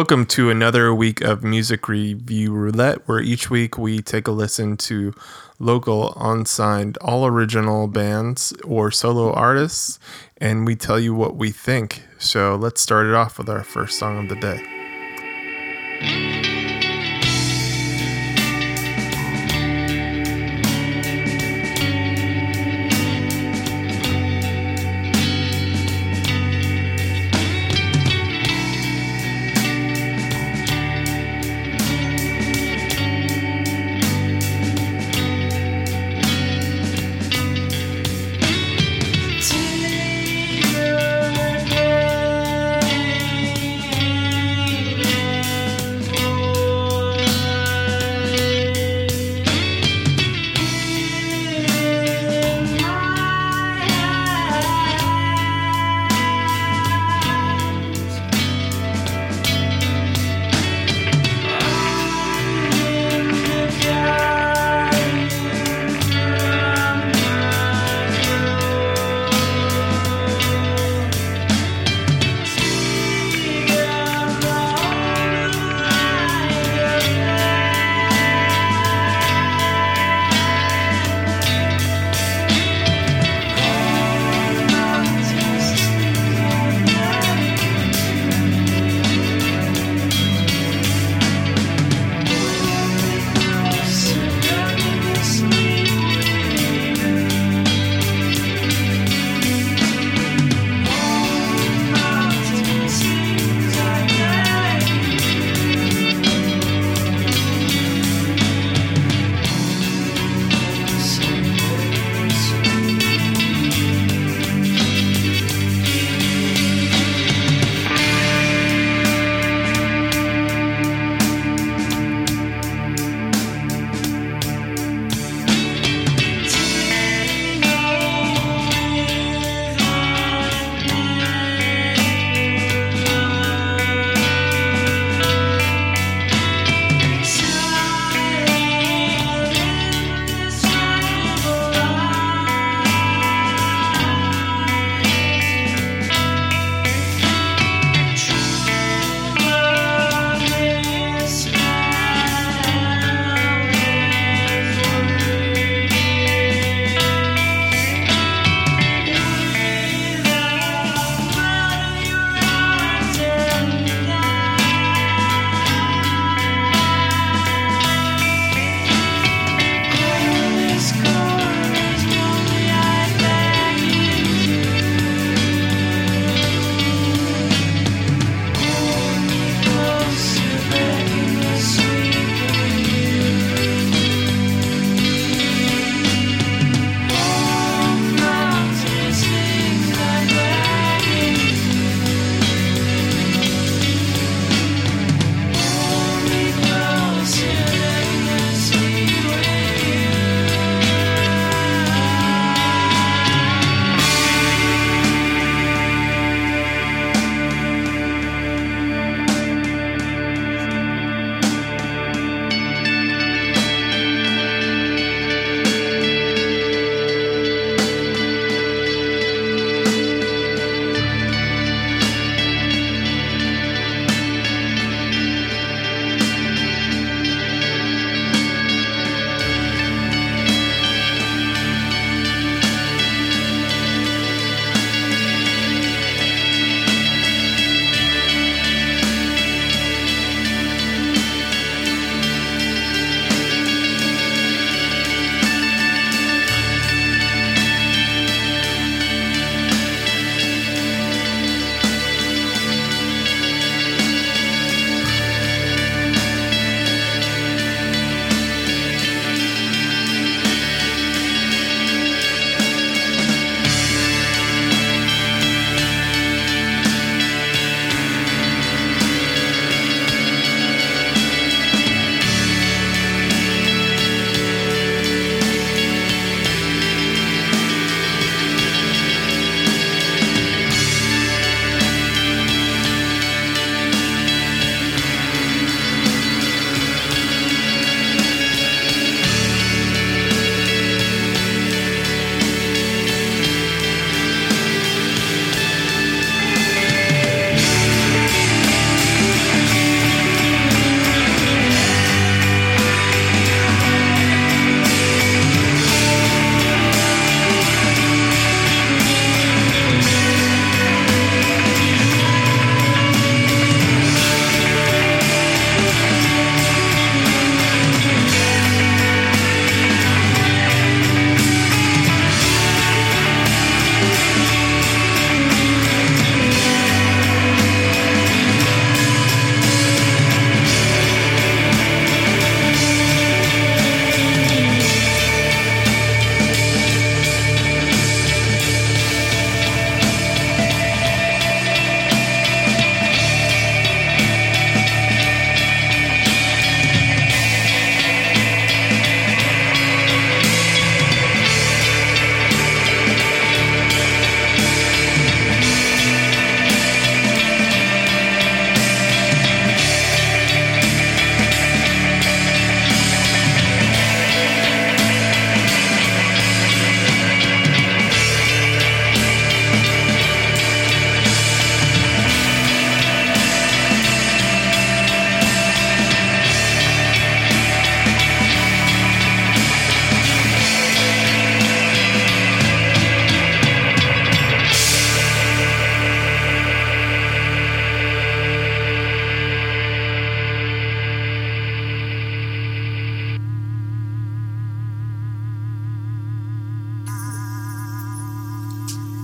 Welcome 0.00 0.24
to 0.28 0.48
another 0.48 0.94
week 0.94 1.20
of 1.20 1.44
Music 1.44 1.86
Review 1.86 2.54
Roulette, 2.54 3.06
where 3.06 3.20
each 3.20 3.50
week 3.50 3.76
we 3.76 4.00
take 4.00 4.26
a 4.26 4.30
listen 4.30 4.78
to 4.78 5.12
local, 5.58 6.14
unsigned, 6.18 6.96
all 7.02 7.26
original 7.26 7.86
bands 7.86 8.54
or 8.64 8.90
solo 8.90 9.30
artists, 9.30 9.98
and 10.38 10.64
we 10.64 10.74
tell 10.74 10.98
you 10.98 11.14
what 11.14 11.36
we 11.36 11.50
think. 11.50 12.04
So 12.18 12.56
let's 12.56 12.80
start 12.80 13.08
it 13.08 13.14
off 13.14 13.36
with 13.36 13.50
our 13.50 13.62
first 13.62 13.98
song 13.98 14.24
of 14.24 14.30
the 14.30 14.36
day. 14.36 16.39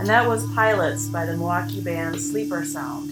And 0.06 0.12
that 0.12 0.28
was 0.28 0.46
Pilots 0.52 1.08
by 1.08 1.26
the 1.26 1.32
Milwaukee 1.32 1.80
band 1.80 2.20
Sleeper 2.20 2.64
Sound. 2.64 3.10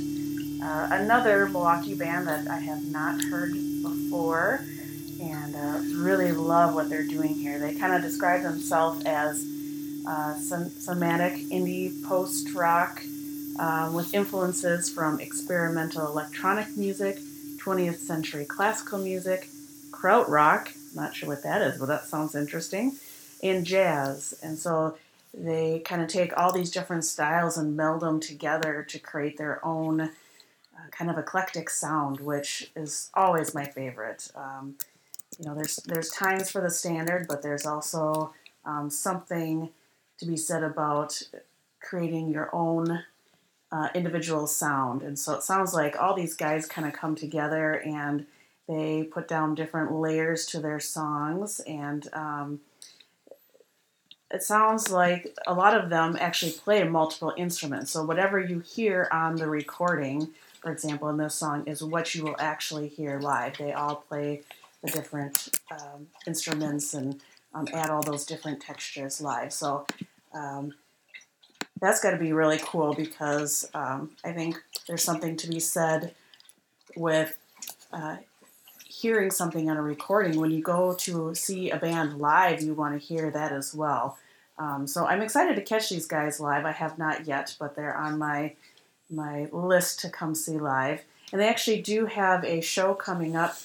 Uh, 0.62 0.86
another 0.92 1.48
Milwaukee 1.48 1.96
band 1.96 2.28
that 2.28 2.46
I 2.46 2.58
have 2.58 2.84
not 2.84 3.20
heard 3.20 3.52
before 3.82 4.60
and 5.20 5.56
uh, 5.56 5.80
really 6.00 6.30
love 6.30 6.72
what 6.72 6.88
they're 6.88 7.02
doing 7.02 7.34
here. 7.34 7.58
They 7.58 7.74
kind 7.74 7.94
of 7.94 8.00
describe 8.00 8.42
themselves 8.42 9.04
as 9.06 9.44
uh, 10.06 10.34
some 10.34 10.66
cinematic 10.66 11.48
indie 11.48 12.00
post 12.04 12.54
rock 12.54 13.02
um, 13.58 13.94
with 13.94 14.14
influences 14.14 14.88
from 14.88 15.18
experimental 15.18 16.06
electronic 16.06 16.76
music, 16.76 17.18
20th 17.56 17.96
century 17.96 18.44
classical 18.44 19.00
music, 19.00 19.48
krautrock, 19.90 20.68
not 20.94 21.16
sure 21.16 21.28
what 21.28 21.42
that 21.42 21.60
is, 21.60 21.76
but 21.76 21.86
that 21.86 22.04
sounds 22.04 22.36
interesting, 22.36 22.94
and 23.42 23.66
jazz. 23.66 24.32
And 24.44 24.56
so 24.56 24.96
they 25.36 25.80
kind 25.80 26.00
of 26.00 26.08
take 26.08 26.36
all 26.36 26.52
these 26.52 26.70
different 26.70 27.04
styles 27.04 27.56
and 27.56 27.76
meld 27.76 28.00
them 28.00 28.20
together 28.20 28.84
to 28.88 28.98
create 28.98 29.36
their 29.36 29.64
own 29.64 30.00
uh, 30.00 30.08
kind 30.90 31.10
of 31.10 31.18
eclectic 31.18 31.68
sound, 31.68 32.20
which 32.20 32.70
is 32.76 33.10
always 33.14 33.54
my 33.54 33.64
favorite. 33.64 34.30
Um, 34.36 34.76
you 35.38 35.46
know, 35.46 35.54
there's 35.54 35.76
there's 35.86 36.10
times 36.10 36.50
for 36.50 36.60
the 36.60 36.70
standard, 36.70 37.26
but 37.28 37.42
there's 37.42 37.66
also 37.66 38.32
um, 38.64 38.90
something 38.90 39.70
to 40.18 40.26
be 40.26 40.36
said 40.36 40.62
about 40.62 41.20
creating 41.80 42.28
your 42.28 42.54
own 42.54 43.02
uh, 43.72 43.88
individual 43.94 44.46
sound. 44.46 45.02
And 45.02 45.18
so 45.18 45.34
it 45.34 45.42
sounds 45.42 45.74
like 45.74 46.00
all 46.00 46.14
these 46.14 46.34
guys 46.34 46.66
kind 46.66 46.86
of 46.86 46.92
come 46.92 47.16
together 47.16 47.72
and 47.74 48.26
they 48.68 49.02
put 49.02 49.28
down 49.28 49.54
different 49.54 49.92
layers 49.92 50.46
to 50.46 50.60
their 50.60 50.80
songs 50.80 51.60
and 51.66 52.08
um, 52.12 52.60
it 54.34 54.42
sounds 54.42 54.90
like 54.90 55.32
a 55.46 55.54
lot 55.54 55.76
of 55.76 55.90
them 55.90 56.16
actually 56.18 56.50
play 56.50 56.82
multiple 56.82 57.32
instruments. 57.36 57.92
So 57.92 58.04
whatever 58.04 58.40
you 58.40 58.58
hear 58.58 59.08
on 59.12 59.36
the 59.36 59.46
recording, 59.46 60.30
for 60.60 60.72
example, 60.72 61.08
in 61.08 61.18
this 61.18 61.36
song, 61.36 61.64
is 61.68 61.84
what 61.84 62.16
you 62.16 62.24
will 62.24 62.36
actually 62.40 62.88
hear 62.88 63.20
live. 63.20 63.56
They 63.58 63.72
all 63.72 63.96
play 64.08 64.42
the 64.82 64.90
different 64.90 65.60
um, 65.70 66.08
instruments 66.26 66.94
and 66.94 67.20
um, 67.54 67.68
add 67.72 67.90
all 67.90 68.02
those 68.02 68.26
different 68.26 68.60
textures 68.60 69.20
live. 69.20 69.52
So 69.52 69.86
um, 70.32 70.74
that's 71.80 72.00
got 72.00 72.10
to 72.10 72.18
be 72.18 72.32
really 72.32 72.58
cool 72.60 72.92
because 72.92 73.70
um, 73.72 74.10
I 74.24 74.32
think 74.32 74.60
there's 74.88 75.04
something 75.04 75.36
to 75.36 75.48
be 75.48 75.60
said 75.60 76.12
with 76.96 77.38
uh, 77.92 78.16
hearing 78.84 79.30
something 79.30 79.70
on 79.70 79.76
a 79.76 79.82
recording. 79.82 80.40
When 80.40 80.50
you 80.50 80.60
go 80.60 80.94
to 81.00 81.36
see 81.36 81.70
a 81.70 81.76
band 81.76 82.18
live, 82.18 82.62
you 82.62 82.74
want 82.74 83.00
to 83.00 83.06
hear 83.06 83.30
that 83.30 83.52
as 83.52 83.72
well. 83.72 84.18
Um, 84.58 84.86
so 84.86 85.06
I'm 85.06 85.22
excited 85.22 85.56
to 85.56 85.62
catch 85.62 85.88
these 85.88 86.06
guys 86.06 86.40
live. 86.40 86.64
I 86.64 86.72
have 86.72 86.98
not 86.98 87.26
yet, 87.26 87.56
but 87.58 87.74
they're 87.74 87.96
on 87.96 88.18
my 88.18 88.54
my 89.10 89.48
list 89.52 90.00
to 90.00 90.10
come 90.10 90.34
see 90.34 90.58
live. 90.58 91.04
And 91.32 91.40
they 91.40 91.48
actually 91.48 91.82
do 91.82 92.06
have 92.06 92.44
a 92.44 92.60
show 92.60 92.94
coming 92.94 93.36
up 93.36 93.56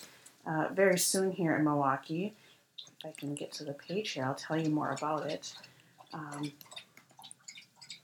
uh, 0.46 0.68
very 0.74 0.98
soon 0.98 1.32
here 1.32 1.56
in 1.56 1.64
Milwaukee. 1.64 2.34
If 2.78 3.06
I 3.06 3.14
can 3.18 3.36
get 3.36 3.52
to 3.54 3.64
the 3.64 3.74
page 3.74 4.12
here, 4.12 4.26
I'll 4.26 4.36
tell 4.36 4.60
you 4.60 4.70
more 4.70 4.92
about 4.92 5.30
it. 5.30 5.54
Um, 6.14 6.52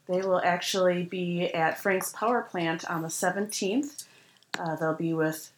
they 0.07 0.21
will 0.21 0.41
actually 0.43 1.03
be 1.03 1.47
at 1.53 1.79
Frank's 1.79 2.11
Power 2.11 2.43
Plant 2.43 2.89
on 2.89 3.01
the 3.01 3.07
17th. 3.07 4.05
Uh, 4.57 4.75
they'll 4.75 4.93
be 4.93 5.13
with 5.13 5.51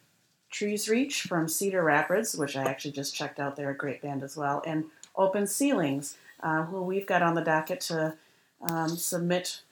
Trees 0.50 0.88
Reach 0.88 1.22
from 1.22 1.46
Cedar 1.46 1.82
Rapids, 1.82 2.34
which 2.34 2.56
I 2.56 2.64
actually 2.64 2.92
just 2.92 3.14
checked 3.14 3.38
out. 3.38 3.56
They're 3.56 3.70
a 3.70 3.76
great 3.76 4.00
band 4.00 4.22
as 4.22 4.36
well, 4.36 4.62
and 4.66 4.84
Open 5.14 5.46
Ceilings 5.46 6.16
uh, 6.42 6.64
who 6.64 6.82
we've 6.82 7.06
got 7.06 7.22
on 7.22 7.34
the 7.34 7.42
docket 7.42 7.80
to 7.80 8.14
um, 8.62 8.88
submit 8.88 9.62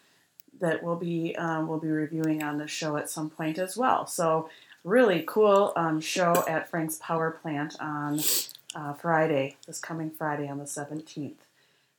that 0.60 0.82
we'll 0.82 0.96
be 0.96 1.36
um, 1.36 1.68
we'll 1.68 1.78
be 1.78 1.88
reviewing 1.88 2.42
on 2.42 2.58
the 2.58 2.66
show 2.66 2.96
at 2.96 3.10
some 3.10 3.30
point 3.30 3.58
as 3.58 3.76
well. 3.76 4.06
So 4.06 4.48
really 4.84 5.24
cool 5.26 5.72
um, 5.76 6.00
show 6.00 6.44
at 6.48 6.68
Frank's 6.68 6.98
Power 7.02 7.30
Plant 7.30 7.76
on 7.80 8.20
uh, 8.74 8.94
Friday, 8.94 9.56
this 9.66 9.80
coming 9.80 10.10
Friday 10.10 10.48
on 10.48 10.58
the 10.58 10.64
17th. 10.64 11.34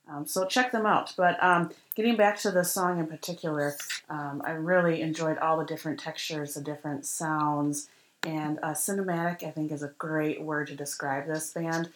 Um, 0.08 0.26
so 0.26 0.46
check 0.46 0.72
them 0.72 0.86
out. 0.86 1.12
But 1.16 1.42
um, 1.42 1.70
getting 1.94 2.16
back 2.16 2.38
to 2.40 2.50
the 2.50 2.64
song 2.64 2.98
in 2.98 3.06
particular, 3.06 3.76
um, 4.08 4.40
I 4.44 4.52
really 4.52 5.02
enjoyed 5.02 5.36
all 5.38 5.58
the 5.58 5.66
different 5.66 6.00
textures, 6.00 6.54
the 6.54 6.62
different 6.62 7.04
sounds, 7.04 7.90
and 8.22 8.58
uh, 8.62 8.72
cinematic. 8.72 9.42
I 9.42 9.50
think 9.50 9.70
is 9.70 9.82
a 9.82 9.92
great 9.98 10.40
word 10.40 10.68
to 10.68 10.74
describe 10.74 11.26
this 11.26 11.52
band. 11.52 11.90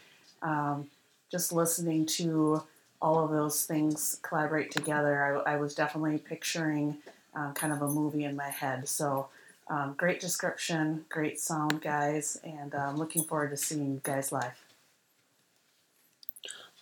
Just 1.32 1.52
listening 1.52 2.06
to 2.06 2.62
all 3.00 3.24
of 3.24 3.30
those 3.32 3.64
things 3.64 4.20
collaborate 4.22 4.70
together, 4.70 5.42
I, 5.44 5.54
I 5.54 5.56
was 5.56 5.74
definitely 5.74 6.18
picturing 6.18 6.98
uh, 7.34 7.52
kind 7.52 7.72
of 7.72 7.82
a 7.82 7.88
movie 7.88 8.24
in 8.24 8.36
my 8.36 8.50
head. 8.50 8.88
So, 8.88 9.28
um, 9.68 9.94
great 9.96 10.20
description, 10.20 11.04
great 11.08 11.40
sound, 11.40 11.80
guys, 11.80 12.38
and 12.44 12.74
I'm 12.74 12.90
um, 12.90 12.96
looking 12.96 13.24
forward 13.24 13.50
to 13.50 13.56
seeing 13.56 13.92
you 13.92 14.00
guys 14.02 14.30
live. 14.30 14.62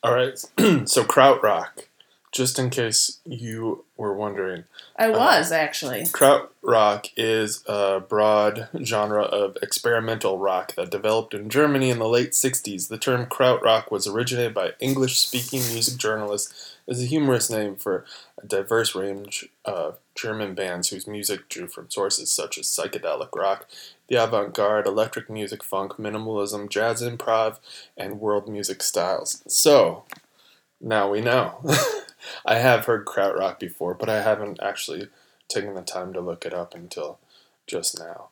All 0.02 0.14
right, 0.14 0.38
so 0.88 1.04
krautrock 1.04 1.84
just 2.32 2.58
in 2.58 2.70
case 2.70 3.18
you 3.24 3.84
were 3.96 4.14
wondering. 4.14 4.64
I 4.96 5.08
uh, 5.08 5.18
was 5.18 5.50
uh, 5.50 5.56
actually. 5.56 6.02
Krautrock 6.02 7.10
is 7.16 7.64
a 7.66 8.00
broad 8.00 8.68
genre 8.82 9.22
of 9.22 9.56
experimental 9.62 10.38
rock 10.38 10.74
that 10.76 10.90
developed 10.90 11.34
in 11.34 11.48
Germany 11.50 11.90
in 11.90 11.98
the 11.98 12.08
late 12.08 12.32
60s. 12.32 12.88
The 12.88 12.98
term 12.98 13.26
krautrock 13.26 13.90
was 13.90 14.06
originated 14.06 14.54
by 14.54 14.72
English 14.78 15.18
speaking 15.18 15.60
music 15.72 15.98
journalists 15.98 16.76
as 16.86 17.02
a 17.02 17.06
humorous 17.06 17.50
name 17.50 17.76
for 17.76 18.04
a 18.42 18.46
diverse 18.46 18.94
range 18.94 19.48
of 19.64 19.98
German 20.14 20.54
bands 20.54 20.88
whose 20.88 21.06
music 21.06 21.48
drew 21.48 21.66
from 21.66 21.90
sources 21.90 22.30
such 22.30 22.58
as 22.58 22.66
psychedelic 22.66 23.34
rock, 23.34 23.66
the 24.08 24.16
avant 24.16 24.54
garde, 24.54 24.86
electric 24.86 25.30
music, 25.30 25.64
funk, 25.64 25.92
minimalism, 25.94 26.68
jazz 26.68 27.02
improv, 27.02 27.58
and 27.96 28.20
world 28.20 28.48
music 28.48 28.82
styles. 28.82 29.42
So, 29.46 30.04
now 30.80 31.10
we 31.10 31.20
know. 31.20 31.64
I 32.44 32.56
have 32.58 32.86
heard 32.86 33.06
krautrock 33.06 33.58
before, 33.58 33.94
but 33.94 34.08
I 34.08 34.22
haven't 34.22 34.60
actually 34.62 35.08
taken 35.48 35.74
the 35.74 35.82
time 35.82 36.12
to 36.12 36.20
look 36.20 36.46
it 36.46 36.54
up 36.54 36.74
until 36.74 37.18
just 37.66 37.98
now. 37.98 38.28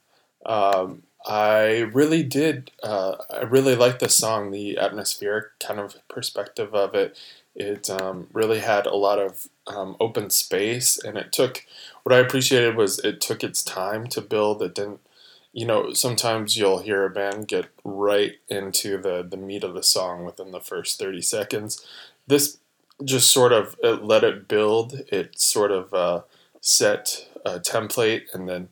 Um, 0.47 1.02
I 1.26 1.80
really 1.92 2.23
did. 2.23 2.71
Uh, 2.83 3.16
I 3.30 3.42
really 3.42 3.75
liked 3.75 4.00
the 4.00 4.09
song, 4.09 4.50
the 4.50 4.78
atmospheric 4.78 5.59
kind 5.59 5.80
of 5.80 5.97
perspective 6.09 6.75
of 6.75 6.95
it. 6.95 7.18
It 7.54 7.90
um, 7.90 8.28
really 8.33 8.61
had 8.61 8.87
a 8.87 8.95
lot 8.95 9.18
of 9.18 9.49
um, 9.66 9.97
open 9.99 10.30
space, 10.30 10.99
and 10.99 11.18
it 11.18 11.33
took. 11.33 11.64
What 12.04 12.14
I 12.14 12.18
appreciated 12.21 12.76
was 12.76 13.00
it 13.00 13.21
took 13.21 13.42
its 13.42 13.62
time 13.62 14.07
to 14.09 14.21
build. 14.21 14.62
It 14.62 14.75
didn't. 14.75 15.00
You 15.52 15.66
know, 15.66 15.92
sometimes 15.92 16.57
you'll 16.57 16.78
hear 16.78 17.04
a 17.04 17.11
band 17.11 17.49
get 17.49 17.66
right 17.83 18.35
into 18.49 18.97
the 18.97 19.26
the 19.28 19.37
meat 19.37 19.64
of 19.64 19.75
the 19.75 19.83
song 19.83 20.25
within 20.25 20.52
the 20.52 20.61
first 20.61 20.99
thirty 20.99 21.23
seconds. 21.23 21.85
This 22.28 22.59
just 23.05 23.31
sort 23.31 23.52
of 23.52 23.76
it 23.83 24.02
let 24.02 24.25
it 24.25 24.49
build. 24.49 25.02
It 25.09 25.38
sort 25.38 25.71
of 25.71 25.95
uh, 25.95 26.23
set 26.61 27.28
a 27.45 27.61
template 27.61 28.33
and 28.35 28.49
then 28.49 28.69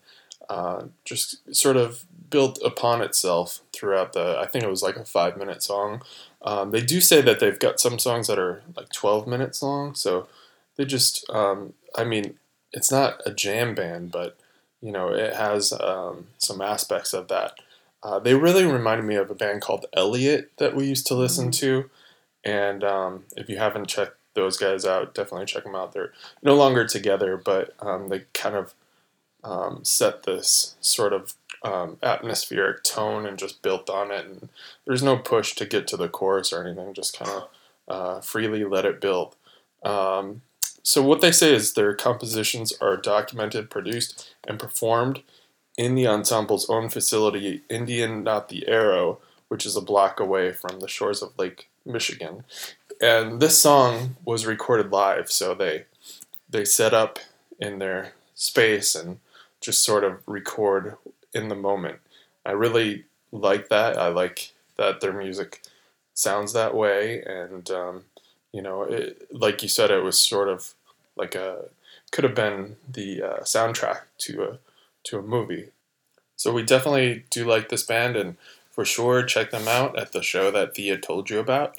uh, 0.49 0.85
just 1.05 1.55
sort 1.55 1.77
of 1.77 2.05
built 2.31 2.59
upon 2.65 3.03
itself 3.03 3.61
throughout 3.73 4.13
the. 4.13 4.39
I 4.39 4.47
think 4.47 4.65
it 4.65 4.71
was 4.71 4.83
like 4.83 4.97
a 4.97 5.05
five 5.05 5.37
minute 5.37 5.63
song. 5.63 6.03
Um, 6.43 6.71
they 6.71 6.81
do 6.81 7.01
say 7.01 7.21
that 7.23 7.41
they've 7.41 7.59
got 7.59 7.81
some 7.81 7.99
songs 7.99 8.29
that 8.29 8.39
are 8.39 8.63
like 8.77 8.91
12 8.91 9.27
minutes 9.27 9.63
long. 9.63 9.95
So 9.95 10.29
they 10.77 10.85
just, 10.85 11.29
um, 11.31 11.73
I 11.97 12.05
mean, 12.05 12.39
it's 12.73 12.93
not 12.93 13.21
a 13.27 13.33
jam 13.33 13.75
band, 13.75 14.13
but 14.13 14.37
you 14.81 14.93
know, 14.93 15.09
it 15.09 15.35
has 15.35 15.73
um, 15.73 16.29
some 16.39 16.61
aspects 16.61 17.13
of 17.13 17.29
that. 17.29 17.59
Uh, 18.03 18.21
they 18.21 18.35
really 18.35 18.65
reminded 18.65 19.05
me 19.05 19.17
of 19.17 19.31
a 19.31 19.35
band 19.35 19.63
called 19.63 19.87
Elliott 19.95 20.53
that 20.59 20.77
we 20.77 20.87
used 20.87 21.07
to 21.09 21.15
listen 21.15 21.47
mm-hmm. 21.47 21.83
to. 21.83 21.91
And 22.45 22.85
um, 22.85 23.25
if 23.37 23.49
you 23.49 23.57
haven't 23.57 23.89
checked 23.89 24.16
those 24.37 24.57
guys 24.57 24.85
out, 24.85 25.15
definitely 25.15 25.47
check 25.47 25.65
them 25.65 25.75
out. 25.75 25.93
They're 25.93 26.13
no 26.43 26.55
longer 26.55 26.87
together, 26.87 27.37
but 27.37 27.75
um, 27.81 28.09
they 28.09 28.27
kind 28.33 28.55
of 28.55 28.75
um, 29.43 29.81
set 29.83 30.23
this 30.23 30.77
sort 30.81 31.13
of 31.13 31.35
um, 31.65 31.99
atmospheric 32.03 32.85
tone 32.85 33.27
and 33.27 33.39
just 33.39 33.63
built 33.63 33.91
on 33.91 34.13
it. 34.13 34.25
And 34.27 34.49
there's 34.87 35.03
no 35.03 35.17
push 35.17 35.55
to 35.57 35.67
get 35.67 35.89
to 35.89 35.97
the 35.97 36.09
chorus 36.09 36.53
or 36.53 36.65
anything, 36.65 36.95
just 36.95 37.19
kind 37.19 37.31
of 37.31 37.49
uh, 37.89 38.21
freely 38.21 38.65
let 38.65 38.85
it 38.85 39.01
build. 39.01 39.35
Um, 39.83 40.43
so, 40.83 41.03
what 41.03 41.21
they 41.21 41.33
say 41.33 41.53
is 41.53 41.73
their 41.73 41.95
compositions 41.95 42.73
are 42.81 42.97
documented, 42.97 43.71
produced, 43.71 44.35
and 44.47 44.59
performed 44.59 45.23
in 45.77 45.95
the 45.95 46.07
ensemble's 46.07 46.71
own 46.71 46.89
facility, 46.89 47.63
Indian 47.69 48.23
Not 48.23 48.49
the 48.49 48.69
Arrow, 48.69 49.19
which 49.49 49.67
is 49.67 49.77
a 49.77 49.81
block 49.81 50.21
away 50.21 50.53
from 50.53 50.81
the 50.81 50.89
shores 50.89 51.23
of 51.23 51.39
Lake 51.39 51.69
Michigan. 51.85 52.45
And 53.01 53.41
this 53.41 53.61
song 53.61 54.17
was 54.25 54.47
recorded 54.47 54.91
live, 54.91 55.31
so 55.31 55.55
they 55.55 55.85
they 56.49 56.65
set 56.65 56.95
up 56.95 57.19
in 57.59 57.79
their 57.79 58.13
space 58.35 58.95
and 58.95 59.19
just 59.61 59.85
sort 59.85 60.05
of 60.05 60.23
record 60.27 60.97
in 61.35 61.49
the 61.49 61.55
moment. 61.55 61.99
I 62.45 62.53
really 62.53 63.05
like 63.33 63.69
that. 63.69 63.99
I 63.99 64.09
like 64.09 64.53
that 64.77 65.01
their 65.01 65.13
music 65.13 65.63
sounds 66.15 66.53
that 66.53 66.75
way, 66.75 67.23
and 67.23 67.71
um, 67.71 68.05
you 68.53 68.63
know, 68.63 68.83
it, 68.83 69.29
like 69.31 69.63
you 69.63 69.69
said, 69.69 69.91
it 69.91 70.03
was 70.03 70.19
sort 70.19 70.49
of 70.49 70.73
like 71.17 71.35
a 71.35 71.67
could 72.13 72.25
have 72.25 72.35
been 72.35 72.77
the 72.91 73.23
uh, 73.23 73.41
soundtrack 73.41 74.03
to 74.19 74.43
a 74.45 74.59
to 75.05 75.19
a 75.19 75.23
movie. 75.23 75.71
So 76.37 76.53
we 76.53 76.63
definitely 76.63 77.25
do 77.31 77.45
like 77.45 77.69
this 77.69 77.83
band, 77.83 78.17
and 78.17 78.37
for 78.71 78.85
sure 78.85 79.23
check 79.23 79.51
them 79.51 79.69
out 79.69 79.99
at 79.99 80.13
the 80.13 80.23
show 80.23 80.51
that 80.51 80.75
Thea 80.75 80.99
told 80.99 81.29
you 81.29 81.39
about. 81.39 81.77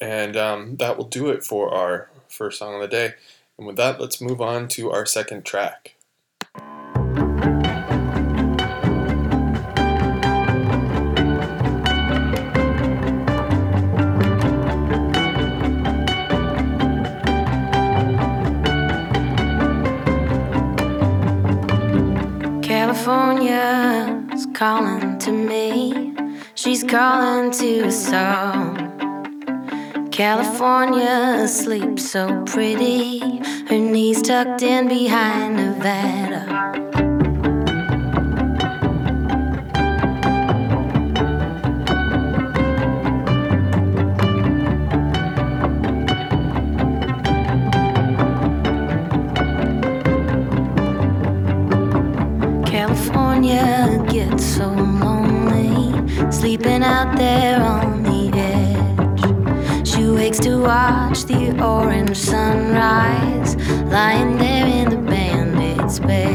And 0.00 0.36
um, 0.36 0.76
that 0.76 0.96
will 0.96 1.06
do 1.06 1.28
it 1.30 1.44
for 1.44 1.72
our 1.72 2.10
first 2.28 2.58
song 2.58 2.74
of 2.74 2.80
the 2.82 2.88
day. 2.88 3.14
And 3.58 3.66
with 3.66 3.76
that, 3.76 4.00
let's 4.00 4.20
move 4.20 4.40
on 4.40 4.68
to 4.68 4.90
our 4.90 5.06
second 5.06 5.44
track. 5.44 5.94
California's 23.06 24.46
calling 24.52 25.18
to 25.18 25.30
me. 25.30 26.14
She's 26.54 26.82
calling 26.82 27.50
to 27.52 27.86
us 27.86 28.12
all. 28.12 28.85
California 30.16 31.46
sleeps 31.46 32.10
so 32.10 32.42
pretty, 32.46 33.18
her 33.68 33.78
knees 33.78 34.22
tucked 34.22 34.62
in 34.62 34.88
behind 34.88 35.56
Nevada. 35.56 36.46
California 52.64 54.02
gets 54.08 54.46
so 54.46 54.68
lonely, 54.70 55.92
sleeping 56.32 56.82
out 56.82 57.14
there 57.18 57.60
on 57.60 57.85
wakes 60.36 60.46
to 60.46 60.58
watch 60.58 61.24
the 61.24 61.62
orange 61.62 62.16
sunrise, 62.16 63.56
lying 63.90 64.36
there 64.38 64.66
in 64.66 64.90
the 64.90 64.96
bandit's 64.96 65.98
bed. 66.00 66.25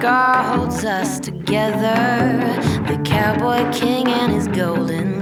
Scar 0.00 0.42
holds 0.42 0.82
us 0.82 1.20
together, 1.20 1.94
the 2.88 2.98
cowboy 3.04 3.70
king 3.70 4.08
and 4.08 4.32
his 4.32 4.48
golden 4.48 5.19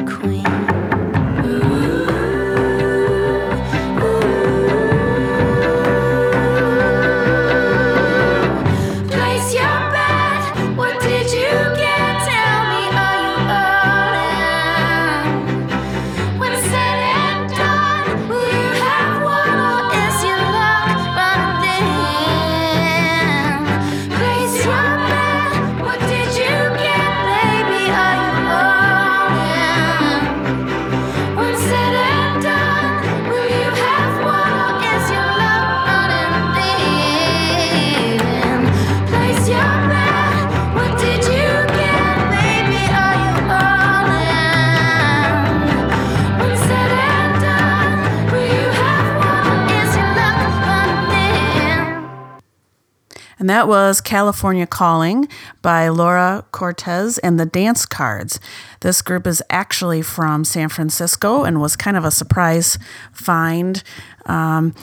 And 53.48 53.56
that 53.56 53.66
was 53.66 54.02
California 54.02 54.66
Calling 54.66 55.26
by 55.62 55.88
Laura 55.88 56.44
Cortese 56.52 57.18
and 57.22 57.40
the 57.40 57.46
Dance 57.46 57.86
Cards. 57.86 58.38
This 58.80 59.00
group 59.00 59.26
is 59.26 59.42
actually 59.48 60.02
from 60.02 60.44
San 60.44 60.68
Francisco 60.68 61.44
and 61.44 61.58
was 61.58 61.74
kind 61.74 61.96
of 61.96 62.04
a 62.04 62.10
surprise 62.10 62.78
find 63.10 63.82
um, 64.26 64.74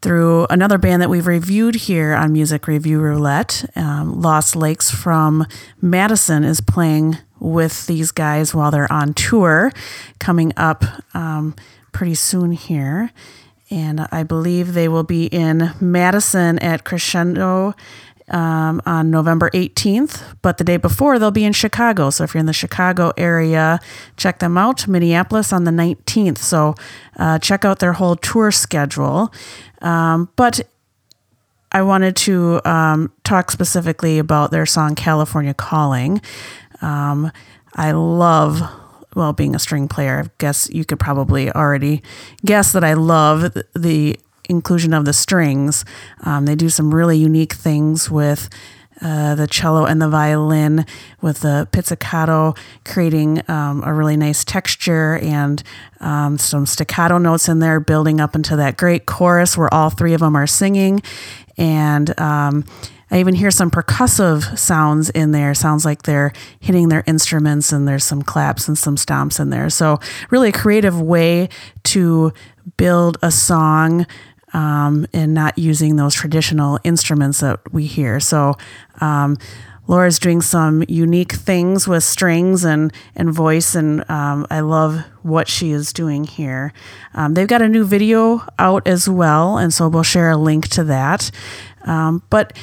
through 0.00 0.46
another 0.48 0.78
band 0.78 1.02
that 1.02 1.10
we've 1.10 1.26
reviewed 1.26 1.74
here 1.74 2.14
on 2.14 2.32
Music 2.32 2.66
Review 2.66 2.98
Roulette. 2.98 3.62
Um, 3.76 4.22
Lost 4.22 4.56
Lakes 4.56 4.90
from 4.90 5.46
Madison 5.82 6.44
is 6.44 6.62
playing 6.62 7.18
with 7.40 7.86
these 7.86 8.10
guys 8.10 8.54
while 8.54 8.70
they're 8.70 8.90
on 8.90 9.12
tour 9.12 9.70
coming 10.18 10.54
up 10.56 10.82
um, 11.14 11.54
pretty 11.92 12.14
soon 12.14 12.52
here. 12.52 13.10
And 13.72 14.06
I 14.12 14.22
believe 14.22 14.74
they 14.74 14.86
will 14.86 15.02
be 15.02 15.26
in 15.26 15.72
Madison 15.80 16.58
at 16.58 16.84
Crescendo 16.84 17.74
um, 18.28 18.82
on 18.84 19.10
November 19.10 19.48
18th. 19.50 20.36
But 20.42 20.58
the 20.58 20.64
day 20.64 20.76
before, 20.76 21.18
they'll 21.18 21.30
be 21.30 21.44
in 21.44 21.54
Chicago. 21.54 22.10
So 22.10 22.22
if 22.24 22.34
you're 22.34 22.40
in 22.40 22.46
the 22.46 22.52
Chicago 22.52 23.12
area, 23.16 23.80
check 24.18 24.40
them 24.40 24.58
out. 24.58 24.86
Minneapolis 24.86 25.54
on 25.54 25.64
the 25.64 25.70
19th. 25.70 26.36
So 26.36 26.74
uh, 27.16 27.38
check 27.38 27.64
out 27.64 27.78
their 27.78 27.94
whole 27.94 28.16
tour 28.16 28.50
schedule. 28.50 29.32
Um, 29.80 30.28
but 30.36 30.60
I 31.72 31.80
wanted 31.80 32.14
to 32.16 32.60
um, 32.66 33.10
talk 33.24 33.50
specifically 33.50 34.18
about 34.18 34.50
their 34.50 34.66
song 34.66 34.94
California 34.94 35.54
Calling. 35.54 36.20
Um, 36.82 37.32
I 37.74 37.92
love, 37.92 38.60
well, 39.14 39.32
being 39.32 39.54
a 39.54 39.58
string 39.58 39.88
player, 39.88 40.24
I 40.26 40.30
guess 40.38 40.68
you 40.70 40.84
could 40.84 41.00
probably 41.00 41.50
already 41.50 42.02
guess 42.44 42.72
that 42.72 42.84
I 42.84 42.94
love 42.94 43.56
the 43.74 44.18
inclusion 44.48 44.92
of 44.92 45.04
the 45.04 45.12
strings. 45.12 45.84
Um, 46.22 46.46
they 46.46 46.54
do 46.54 46.68
some 46.68 46.94
really 46.94 47.16
unique 47.16 47.52
things 47.52 48.10
with 48.10 48.48
uh, 49.00 49.34
the 49.34 49.46
cello 49.46 49.84
and 49.84 50.00
the 50.00 50.08
violin 50.08 50.86
with 51.20 51.40
the 51.40 51.68
pizzicato, 51.72 52.54
creating 52.84 53.42
um, 53.50 53.82
a 53.84 53.92
really 53.92 54.16
nice 54.16 54.44
texture 54.44 55.18
and 55.18 55.62
um, 56.00 56.38
some 56.38 56.66
staccato 56.66 57.18
notes 57.18 57.48
in 57.48 57.58
there, 57.58 57.80
building 57.80 58.20
up 58.20 58.36
into 58.36 58.54
that 58.56 58.76
great 58.76 59.06
chorus 59.06 59.56
where 59.56 59.72
all 59.74 59.90
three 59.90 60.14
of 60.14 60.20
them 60.20 60.36
are 60.36 60.46
singing. 60.46 61.02
And 61.58 62.18
um, 62.20 62.64
I 63.12 63.20
even 63.20 63.34
hear 63.34 63.50
some 63.50 63.70
percussive 63.70 64.58
sounds 64.58 65.10
in 65.10 65.32
there. 65.32 65.52
Sounds 65.52 65.84
like 65.84 66.02
they're 66.02 66.32
hitting 66.60 66.88
their 66.88 67.04
instruments, 67.06 67.70
and 67.70 67.86
there's 67.86 68.04
some 68.04 68.22
claps 68.22 68.66
and 68.68 68.76
some 68.76 68.96
stomps 68.96 69.38
in 69.38 69.50
there. 69.50 69.68
So, 69.68 70.00
really, 70.30 70.48
a 70.48 70.52
creative 70.52 70.98
way 70.98 71.50
to 71.84 72.32
build 72.78 73.18
a 73.22 73.30
song 73.30 74.06
um, 74.54 75.06
and 75.12 75.34
not 75.34 75.58
using 75.58 75.96
those 75.96 76.14
traditional 76.14 76.78
instruments 76.84 77.40
that 77.40 77.60
we 77.70 77.84
hear. 77.84 78.18
So, 78.18 78.54
um, 79.02 79.36
Laura's 79.88 80.18
doing 80.18 80.40
some 80.40 80.84
unique 80.88 81.32
things 81.32 81.86
with 81.86 82.04
strings 82.04 82.64
and, 82.64 82.92
and 83.14 83.30
voice, 83.30 83.74
and 83.74 84.08
um, 84.08 84.46
I 84.48 84.60
love 84.60 85.00
what 85.22 85.48
she 85.48 85.72
is 85.72 85.92
doing 85.92 86.24
here. 86.24 86.72
Um, 87.12 87.34
they've 87.34 87.48
got 87.48 87.60
a 87.60 87.68
new 87.68 87.84
video 87.84 88.42
out 88.58 88.86
as 88.86 89.06
well, 89.06 89.58
and 89.58 89.74
so 89.74 89.88
we'll 89.88 90.02
share 90.02 90.30
a 90.30 90.36
link 90.36 90.68
to 90.68 90.84
that. 90.84 91.30
Um, 91.84 92.22
but 92.30 92.56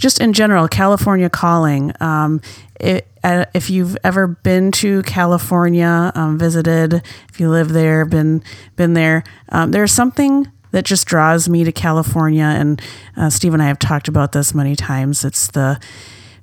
just 0.00 0.20
in 0.20 0.32
general, 0.32 0.66
California 0.66 1.28
Calling. 1.28 1.92
Um, 2.00 2.40
it, 2.80 3.06
uh, 3.22 3.44
if 3.54 3.68
you've 3.68 3.96
ever 4.02 4.26
been 4.26 4.72
to 4.72 5.02
California, 5.02 6.10
um, 6.14 6.38
visited, 6.38 7.02
if 7.28 7.38
you 7.38 7.50
live 7.50 7.68
there, 7.68 8.06
been 8.06 8.42
been 8.76 8.94
there, 8.94 9.22
um, 9.50 9.70
there's 9.70 9.92
something 9.92 10.50
that 10.72 10.86
just 10.86 11.06
draws 11.06 11.48
me 11.48 11.64
to 11.64 11.72
California. 11.72 12.44
And 12.44 12.80
uh, 13.16 13.28
Steve 13.28 13.52
and 13.52 13.62
I 13.62 13.66
have 13.66 13.78
talked 13.78 14.08
about 14.08 14.32
this 14.32 14.54
many 14.54 14.74
times. 14.74 15.24
It's 15.24 15.48
the 15.48 15.78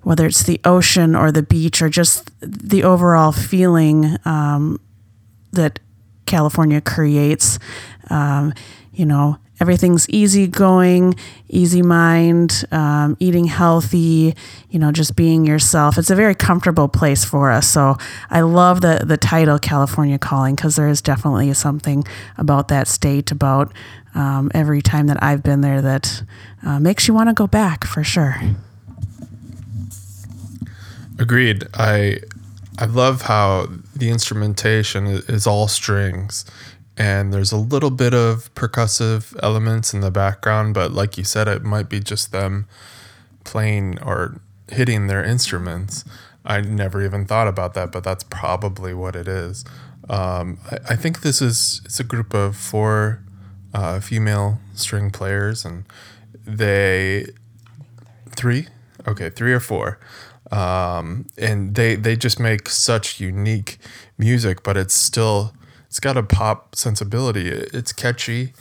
whether 0.03 0.27
it's 0.27 0.43
the 0.43 0.61
ocean 0.63 1.15
or 1.15 1.31
the 1.31 1.43
beach 1.43 1.81
or 1.81 1.89
just 1.89 2.31
the 2.39 2.83
overall 2.83 3.31
feeling 3.31 4.17
um, 4.23 4.79
that 5.51 5.79
California 6.27 6.79
creates. 6.79 7.57
Um, 8.09 8.53
you 8.93 9.05
know, 9.05 9.37
everything's 9.59 10.09
easygoing, 10.09 11.15
easy 11.49 11.81
mind, 11.81 12.65
um, 12.71 13.17
eating 13.19 13.45
healthy, 13.45 14.35
you 14.69 14.79
know, 14.79 14.91
just 14.91 15.15
being 15.15 15.45
yourself. 15.45 15.97
It's 15.97 16.09
a 16.09 16.15
very 16.15 16.35
comfortable 16.35 16.87
place 16.87 17.25
for 17.25 17.51
us. 17.51 17.67
So 17.69 17.97
I 18.29 18.41
love 18.41 18.81
the, 18.81 19.03
the 19.05 19.17
title 19.17 19.59
California 19.59 20.17
Calling 20.17 20.55
because 20.55 20.75
there 20.75 20.87
is 20.87 21.01
definitely 21.01 21.53
something 21.53 22.05
about 22.37 22.67
that 22.67 22.87
state, 22.87 23.31
about 23.31 23.73
um, 24.15 24.51
every 24.53 24.81
time 24.81 25.07
that 25.07 25.21
I've 25.21 25.43
been 25.43 25.61
there 25.61 25.81
that 25.81 26.23
uh, 26.63 26.79
makes 26.79 27.07
you 27.07 27.13
want 27.13 27.29
to 27.29 27.33
go 27.33 27.47
back 27.47 27.85
for 27.85 28.03
sure. 28.03 28.35
Agreed. 31.19 31.63
I 31.73 32.19
I 32.79 32.85
love 32.85 33.23
how 33.23 33.69
the 33.95 34.09
instrumentation 34.09 35.07
is 35.07 35.47
all 35.47 35.67
strings 35.67 36.45
and 36.97 37.31
there's 37.31 37.51
a 37.51 37.57
little 37.57 37.91
bit 37.91 38.13
of 38.13 38.53
percussive 38.55 39.37
elements 39.43 39.93
in 39.93 40.01
the 40.01 40.11
background, 40.11 40.73
but 40.73 40.91
like 40.91 41.17
you 41.17 41.23
said, 41.23 41.47
it 41.47 41.63
might 41.63 41.89
be 41.89 41.99
just 41.99 42.31
them 42.31 42.67
playing 43.43 44.01
or 44.01 44.41
hitting 44.69 45.07
their 45.07 45.23
instruments. 45.23 46.03
I 46.45 46.61
never 46.61 47.03
even 47.03 47.25
thought 47.25 47.47
about 47.47 47.73
that, 47.75 47.91
but 47.91 48.03
that's 48.03 48.23
probably 48.23 48.93
what 48.93 49.15
it 49.15 49.27
is. 49.27 49.63
Um, 50.09 50.59
I, 50.71 50.93
I 50.93 50.95
think 50.95 51.21
this 51.21 51.41
is 51.41 51.81
it's 51.85 51.99
a 51.99 52.03
group 52.03 52.33
of 52.33 52.55
four 52.55 53.21
uh, 53.73 53.99
female 53.99 54.59
string 54.73 55.11
players, 55.11 55.65
and 55.65 55.83
they 56.45 57.27
three 58.37 58.67
okay 59.07 59.29
three 59.29 59.51
or 59.51 59.59
four 59.59 59.99
um, 60.51 61.25
and 61.37 61.75
they 61.75 61.95
they 61.95 62.15
just 62.15 62.39
make 62.39 62.69
such 62.69 63.19
unique 63.19 63.77
music 64.17 64.63
but 64.63 64.77
it's 64.77 64.93
still 64.93 65.53
it's 65.97 66.03
got 66.03 66.15
a 66.15 66.21
pop 66.21 66.75
sensibility. 66.75 67.49
It's 67.49 67.91
catchy 67.91 68.53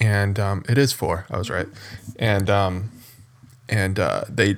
and 0.00 0.40
um, 0.40 0.64
it 0.66 0.78
is 0.78 0.94
four. 0.94 1.26
I 1.30 1.36
was 1.36 1.50
right. 1.50 1.66
And 2.18 2.48
um, 2.48 2.90
and 3.68 4.00
uh, 4.00 4.24
they 4.30 4.56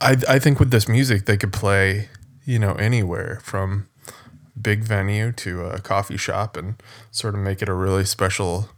I, 0.00 0.16
I 0.28 0.40
think 0.40 0.58
with 0.58 0.72
this 0.72 0.88
music 0.88 1.26
they 1.26 1.36
could 1.36 1.52
play 1.52 2.08
you 2.44 2.58
know 2.58 2.72
anywhere 2.72 3.38
from 3.44 3.86
big 4.60 4.82
venue 4.82 5.30
to 5.30 5.66
a 5.66 5.78
coffee 5.80 6.16
shop 6.16 6.56
and 6.56 6.74
sort 7.12 7.36
of 7.36 7.40
make 7.40 7.62
it 7.62 7.68
a 7.68 7.74
really 7.74 8.04
special 8.04 8.68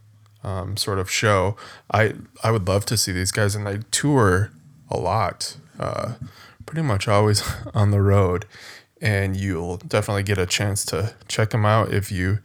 um, 0.42 0.76
sort 0.76 0.98
of 0.98 1.10
show. 1.10 1.56
I 1.90 2.16
I 2.42 2.50
would 2.50 2.68
love 2.68 2.84
to 2.86 2.98
see 2.98 3.12
these 3.12 3.32
guys, 3.32 3.54
and 3.54 3.66
they 3.66 3.78
tour 3.90 4.50
a 4.90 4.98
lot, 4.98 5.56
uh, 5.80 6.16
pretty 6.66 6.82
much 6.82 7.08
always 7.08 7.42
on 7.74 7.92
the 7.92 8.02
road, 8.02 8.44
and 9.04 9.36
you'll 9.36 9.76
definitely 9.76 10.22
get 10.22 10.38
a 10.38 10.46
chance 10.46 10.82
to 10.86 11.14
check 11.28 11.50
them 11.50 11.66
out 11.66 11.92
if 11.92 12.10
you 12.10 12.38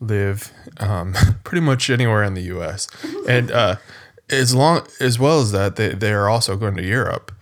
live 0.00 0.50
um, 0.78 1.14
pretty 1.44 1.60
much 1.60 1.90
anywhere 1.90 2.24
in 2.24 2.34
the 2.34 2.42
U.S. 2.42 2.88
And 3.28 3.50
uh, 3.50 3.76
as 4.30 4.54
long 4.54 4.86
as 5.00 5.18
well 5.18 5.40
as 5.40 5.52
that, 5.52 5.76
they 5.76 5.90
they 5.90 6.12
are 6.12 6.28
also 6.28 6.56
going 6.56 6.76
to 6.76 6.84
Europe 6.84 7.32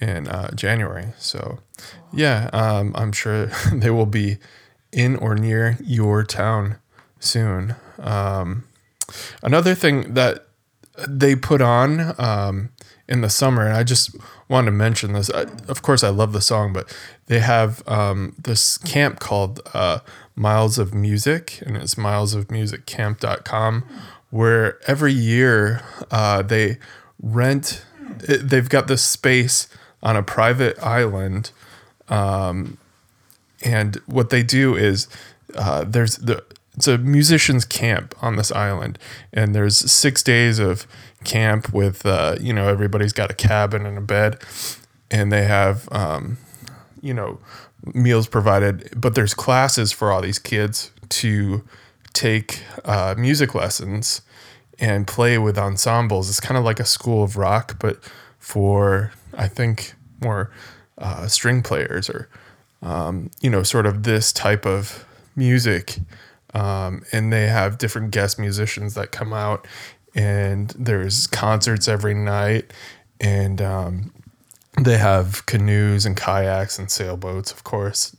in 0.00 0.26
uh, 0.26 0.50
January. 0.54 1.12
So 1.18 1.60
yeah, 2.12 2.50
um, 2.52 2.92
I'm 2.96 3.12
sure 3.12 3.46
they 3.72 3.90
will 3.90 4.06
be 4.06 4.38
in 4.90 5.16
or 5.16 5.34
near 5.34 5.78
your 5.82 6.24
town 6.24 6.76
soon. 7.20 7.76
Um, 7.98 8.64
another 9.42 9.74
thing 9.74 10.14
that 10.14 10.46
they 11.06 11.36
put 11.36 11.60
on 11.60 12.14
um, 12.18 12.70
in 13.08 13.20
the 13.20 13.30
summer, 13.30 13.66
and 13.66 13.76
I 13.76 13.84
just 13.84 14.16
wanted 14.48 14.66
to 14.66 14.72
mention 14.72 15.12
this. 15.12 15.30
I, 15.30 15.42
of 15.68 15.82
course, 15.82 16.04
I 16.04 16.10
love 16.10 16.32
the 16.32 16.40
song, 16.40 16.72
but 16.72 16.96
they 17.26 17.40
have 17.40 17.86
um, 17.88 18.34
this 18.42 18.78
camp 18.78 19.20
called 19.20 19.60
uh, 19.74 20.00
Miles 20.36 20.78
of 20.78 20.94
Music, 20.94 21.62
and 21.66 21.76
it's 21.76 21.94
milesofmusiccamp.com, 21.94 23.84
where 24.30 24.78
every 24.88 25.12
year 25.12 25.82
uh, 26.10 26.42
they 26.42 26.78
rent, 27.22 27.84
they've 28.28 28.68
got 28.68 28.86
this 28.88 29.02
space 29.02 29.68
on 30.02 30.16
a 30.16 30.22
private 30.22 30.78
island 30.82 31.50
and 33.64 33.96
what 34.06 34.30
they 34.30 34.42
do 34.42 34.76
is 34.76 35.08
uh, 35.56 35.84
there's 35.84 36.16
the 36.16 36.44
it's 36.76 36.86
a 36.86 36.98
musicians 36.98 37.64
camp 37.64 38.14
on 38.20 38.36
this 38.36 38.50
island 38.52 38.98
and 39.32 39.54
there's 39.54 39.76
six 39.90 40.22
days 40.22 40.58
of 40.58 40.86
camp 41.24 41.72
with 41.72 42.04
uh, 42.04 42.36
you 42.40 42.52
know 42.52 42.68
everybody's 42.68 43.12
got 43.12 43.30
a 43.30 43.34
cabin 43.34 43.86
and 43.86 43.98
a 43.98 44.00
bed 44.00 44.38
and 45.10 45.32
they 45.32 45.44
have 45.44 45.88
um, 45.92 46.38
you 47.00 47.14
know 47.14 47.38
meals 47.92 48.26
provided 48.26 48.88
but 48.96 49.14
there's 49.14 49.34
classes 49.34 49.92
for 49.92 50.10
all 50.10 50.20
these 50.20 50.38
kids 50.38 50.90
to 51.08 51.62
take 52.12 52.62
uh, 52.84 53.14
music 53.16 53.54
lessons 53.54 54.22
and 54.78 55.06
play 55.06 55.38
with 55.38 55.58
ensembles 55.58 56.28
it's 56.28 56.40
kind 56.40 56.58
of 56.58 56.64
like 56.64 56.80
a 56.80 56.84
school 56.84 57.22
of 57.22 57.36
rock 57.36 57.76
but 57.78 58.02
for 58.38 59.12
i 59.36 59.46
think 59.46 59.94
more 60.22 60.50
uh, 60.98 61.26
string 61.26 61.62
players 61.62 62.08
or 62.08 62.28
um, 62.84 63.30
you 63.40 63.50
know, 63.50 63.62
sort 63.62 63.86
of 63.86 64.02
this 64.02 64.32
type 64.32 64.66
of 64.66 65.04
music. 65.34 65.98
Um, 66.54 67.02
and 67.12 67.32
they 67.32 67.48
have 67.48 67.78
different 67.78 68.12
guest 68.12 68.38
musicians 68.38 68.94
that 68.94 69.10
come 69.10 69.32
out, 69.32 69.66
and 70.14 70.70
there's 70.78 71.26
concerts 71.26 71.88
every 71.88 72.14
night, 72.14 72.72
and 73.20 73.60
um, 73.60 74.12
they 74.80 74.98
have 74.98 75.44
canoes 75.46 76.06
and 76.06 76.16
kayaks 76.16 76.78
and 76.78 76.90
sailboats, 76.90 77.50
of 77.50 77.64
course, 77.64 78.16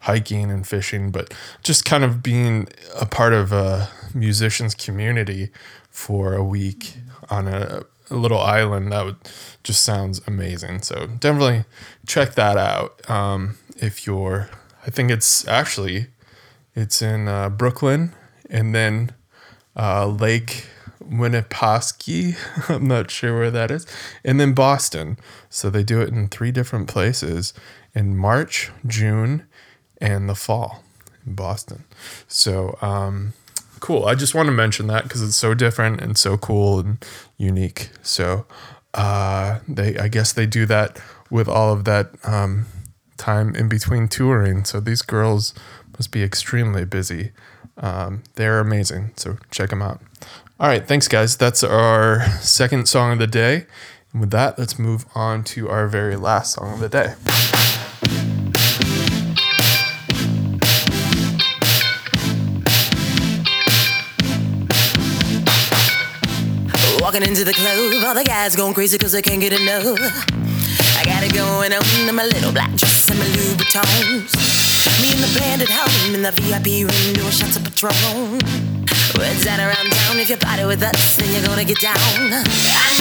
hiking 0.00 0.50
and 0.50 0.66
fishing, 0.66 1.10
but 1.10 1.34
just 1.62 1.84
kind 1.84 2.04
of 2.04 2.22
being 2.22 2.68
a 2.98 3.06
part 3.06 3.32
of 3.32 3.52
a 3.52 3.88
musician's 4.14 4.74
community 4.74 5.50
for 5.90 6.34
a 6.34 6.44
week 6.44 6.94
on 7.30 7.48
a, 7.48 7.82
a 8.10 8.14
little 8.14 8.38
island 8.38 8.92
that 8.92 9.04
would 9.04 9.16
just 9.64 9.82
sounds 9.82 10.20
amazing. 10.26 10.82
So 10.82 11.06
definitely 11.18 11.64
check 12.06 12.34
that 12.34 12.56
out 12.56 13.08
um, 13.10 13.56
if 13.76 14.06
you're. 14.06 14.48
I 14.86 14.90
think 14.90 15.10
it's 15.10 15.46
actually 15.48 16.06
it's 16.78 17.02
in 17.02 17.26
uh, 17.26 17.48
Brooklyn 17.48 18.14
and 18.48 18.72
then 18.72 19.12
uh, 19.76 20.06
Lake 20.06 20.66
Winnipesaukee. 21.02 22.36
I'm 22.70 22.86
not 22.86 23.10
sure 23.10 23.36
where 23.36 23.50
that 23.50 23.70
is, 23.70 23.84
and 24.24 24.38
then 24.38 24.52
Boston. 24.52 25.18
So 25.50 25.70
they 25.70 25.82
do 25.82 26.00
it 26.00 26.10
in 26.10 26.28
three 26.28 26.52
different 26.52 26.88
places 26.88 27.52
in 27.94 28.16
March, 28.16 28.70
June, 28.86 29.44
and 30.00 30.28
the 30.28 30.36
fall 30.36 30.84
in 31.26 31.34
Boston. 31.34 31.84
So 32.28 32.78
um, 32.80 33.32
cool. 33.80 34.04
I 34.06 34.14
just 34.14 34.34
want 34.34 34.46
to 34.46 34.52
mention 34.52 34.86
that 34.86 35.02
because 35.02 35.22
it's 35.22 35.36
so 35.36 35.54
different 35.54 36.00
and 36.00 36.16
so 36.16 36.36
cool 36.36 36.78
and 36.78 37.04
unique. 37.36 37.90
So 38.02 38.46
uh, 38.94 39.58
they, 39.66 39.98
I 39.98 40.06
guess 40.06 40.32
they 40.32 40.46
do 40.46 40.64
that 40.66 41.00
with 41.28 41.48
all 41.48 41.72
of 41.72 41.84
that 41.84 42.10
um, 42.22 42.66
time 43.16 43.54
in 43.54 43.68
between 43.68 44.08
touring. 44.08 44.64
So 44.64 44.80
these 44.80 45.02
girls 45.02 45.52
must 45.98 46.12
be 46.12 46.22
extremely 46.22 46.84
busy. 46.84 47.32
Um, 47.76 48.22
they're 48.34 48.60
amazing. 48.60 49.12
So 49.16 49.36
check 49.50 49.70
them 49.70 49.82
out. 49.82 50.00
All 50.60 50.68
right. 50.68 50.86
Thanks, 50.86 51.08
guys. 51.08 51.36
That's 51.36 51.62
our 51.62 52.24
second 52.40 52.88
song 52.88 53.12
of 53.12 53.18
the 53.18 53.26
day. 53.26 53.66
And 54.12 54.20
with 54.20 54.30
that, 54.30 54.58
let's 54.58 54.78
move 54.78 55.06
on 55.14 55.44
to 55.44 55.68
our 55.68 55.86
very 55.88 56.16
last 56.16 56.54
song 56.54 56.74
of 56.74 56.80
the 56.80 56.88
day. 56.88 57.14
Walking 67.00 67.22
into 67.22 67.42
the 67.42 67.54
club, 67.54 68.04
all 68.04 68.14
the 68.14 68.24
guys 68.24 68.54
going 68.54 68.74
crazy 68.74 68.98
cause 68.98 69.12
they 69.12 69.22
can't 69.22 69.40
get 69.40 69.58
enough. 69.58 69.98
I 70.98 71.04
got 71.04 71.22
it 71.22 71.32
going 71.32 71.72
on 71.72 72.08
in 72.08 72.14
my 72.14 72.24
little 72.24 72.52
black 72.52 72.74
dress 72.74 73.08
and 73.08 73.18
my 73.18 73.24
Louboutins. 73.24 74.67
Me 75.00 75.14
and 75.14 75.22
the 75.22 75.30
band 75.38 75.62
at 75.62 75.70
home 75.70 76.14
in 76.14 76.22
the 76.22 76.32
VIP 76.34 76.82
room 76.82 77.12
doing 77.14 77.30
shots 77.30 77.54
of 77.54 77.62
Patron. 77.62 78.42
Words 79.14 79.46
out 79.46 79.62
around 79.62 79.86
town, 79.94 80.18
if 80.18 80.28
you 80.28 80.36
party 80.36 80.64
with 80.64 80.82
us, 80.82 81.16
then 81.16 81.30
you're 81.30 81.46
gonna 81.46 81.64
get 81.64 81.78
down. 81.78 81.94
I 81.94 82.42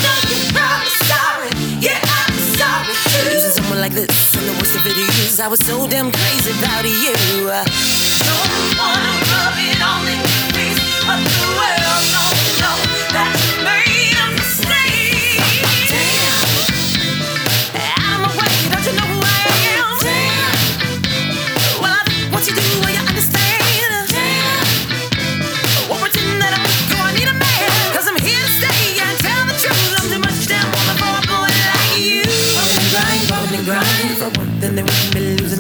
know 0.01 0.17
you're 0.29 0.45
probably 0.53 0.93
sorry, 1.09 1.49
yeah, 1.81 1.97
I'm 1.97 2.37
sorry 2.53 2.93
too. 3.09 3.33
Losing 3.33 3.49
someone 3.49 3.81
like 3.81 3.93
this, 3.93 4.13
and 4.37 4.45
the 4.45 4.53
worst 4.61 4.75
of 4.77 4.85
it 4.85 4.97
is, 4.97 5.39
I 5.39 5.47
was 5.47 5.59
so 5.65 5.87
damn 5.87 6.11
crazy 6.11 6.53
about 6.61 6.85
you. 6.85 7.17
Don't 8.29 8.53
wanna 8.77 9.13
rub 9.33 9.57
it 9.57 9.81
on 9.81 10.05
the 10.05 10.17
face, 10.53 10.77
but 11.01 11.17
the 11.17 11.33
world 11.57 12.05
don't 12.13 12.26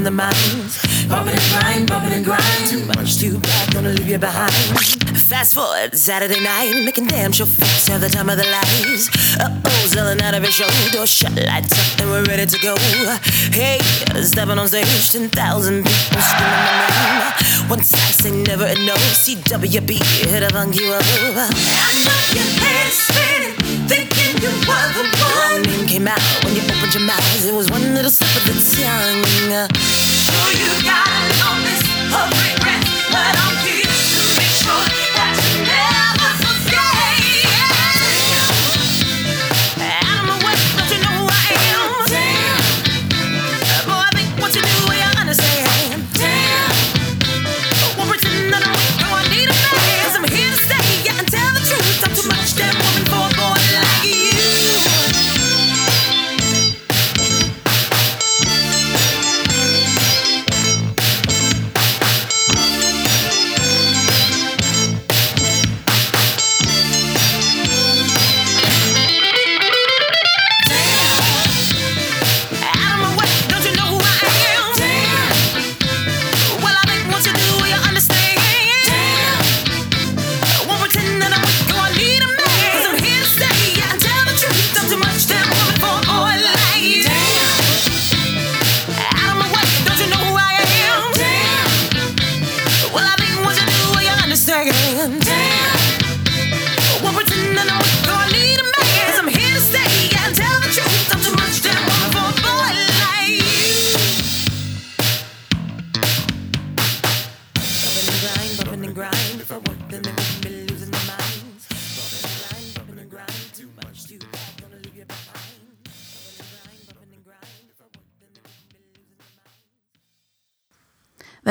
losing 0.07 0.15
their. 0.15 1.09
Bumping 1.09 1.33
and 1.33 1.41
grind, 1.51 1.87
bumping 1.87 2.13
and 2.13 2.25
grind. 2.25 2.67
Too 2.67 2.85
much, 2.85 3.17
too 3.17 3.39
bad, 3.39 3.73
gonna 3.73 3.89
leave 3.89 4.07
you 4.07 4.17
behind. 4.17 4.51
Fast 5.19 5.53
forward, 5.55 5.95
Saturday 5.95 6.41
night, 6.41 6.83
making 6.85 7.07
damn 7.07 7.31
sure 7.31 7.45
folks 7.45 7.87
have 7.87 8.01
the 8.01 8.09
time 8.09 8.29
of 8.29 8.37
their 8.37 8.51
lives. 8.51 9.09
Uh 9.39 9.61
oh, 9.65 9.87
selling 9.87 10.21
out 10.21 10.33
every 10.33 10.51
show, 10.51 10.67
door 10.91 11.05
shut, 11.05 11.35
lights 11.35 11.77
up, 11.77 12.01
and 12.01 12.09
we're 12.09 12.23
ready 12.25 12.45
to 12.45 12.59
go. 12.59 12.75
Hey, 13.51 13.79
stepping 14.23 14.57
on 14.57 14.67
stage, 14.67 14.87
10,000 15.11 15.83
people 15.83 16.21
screaming 16.21 16.63
my 16.63 16.87
name. 16.87 17.69
One 17.69 17.79
I 17.79 17.83
say 17.83 18.31
never 18.31 18.65
and 18.65 18.85
no, 18.85 18.95
CWB, 18.95 19.99
hit 20.27 20.43
a 20.43 20.49
funk 20.49 20.79
you 20.79 20.93
up. 20.93 21.03
I 21.03 21.91
know 22.07 22.19
your 22.35 22.47
head 22.63 22.91
spinning, 22.91 23.55
thinking 23.87 24.41
you 24.41 24.51
were 24.67 24.87
the 24.95 25.03
one. 25.19 25.35
Wrong 25.35 25.61
name 25.63 25.87
came 25.87 26.07
out 26.07 26.21
when 26.43 26.55
you 26.55 26.61
opened 26.63 26.93
your 26.95 27.03
mouth, 27.03 27.45
it 27.45 27.53
was 27.53 27.69
one 27.69 27.93
little 27.93 28.11
slip 28.11 28.35
of 28.35 28.45
the 28.47 28.55
tongue. 28.75 29.86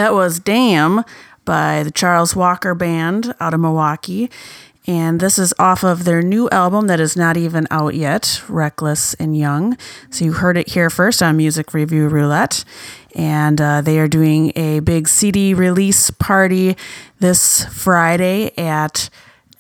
That 0.07 0.15
was 0.15 0.39
Damn 0.39 1.03
by 1.45 1.83
the 1.83 1.91
Charles 1.91 2.37
Walker 2.37 2.77
Band 2.77 3.35
out 3.41 3.53
of 3.55 3.59
Milwaukee. 3.59 4.31
And 4.87 5.19
this 5.19 5.37
is 5.37 5.53
off 5.59 5.83
of 5.83 6.05
their 6.05 6.23
new 6.23 6.49
album 6.51 6.87
that 6.87 7.01
is 7.01 7.17
not 7.17 7.37
even 7.37 7.67
out 7.73 7.97
yet, 7.97 8.41
Reckless 8.49 9.15
and 9.15 9.37
Young. 9.37 9.77
So 10.11 10.25
you 10.25 10.35
heard 10.35 10.57
it 10.57 10.69
here 10.69 10.91
first 10.91 11.25
on 11.25 11.37
Music 11.37 11.75
Review 11.75 12.07
Roulette. 12.07 12.65
And 13.17 13.61
uh, 13.61 13.81
they 13.81 13.99
are 13.99 14.07
doing 14.07 14.53
a 14.55 14.79
big 14.79 15.09
CD 15.09 15.55
release 15.55 16.11
party 16.11 16.77
this 17.19 17.65
Friday 17.65 18.57
at 18.57 19.11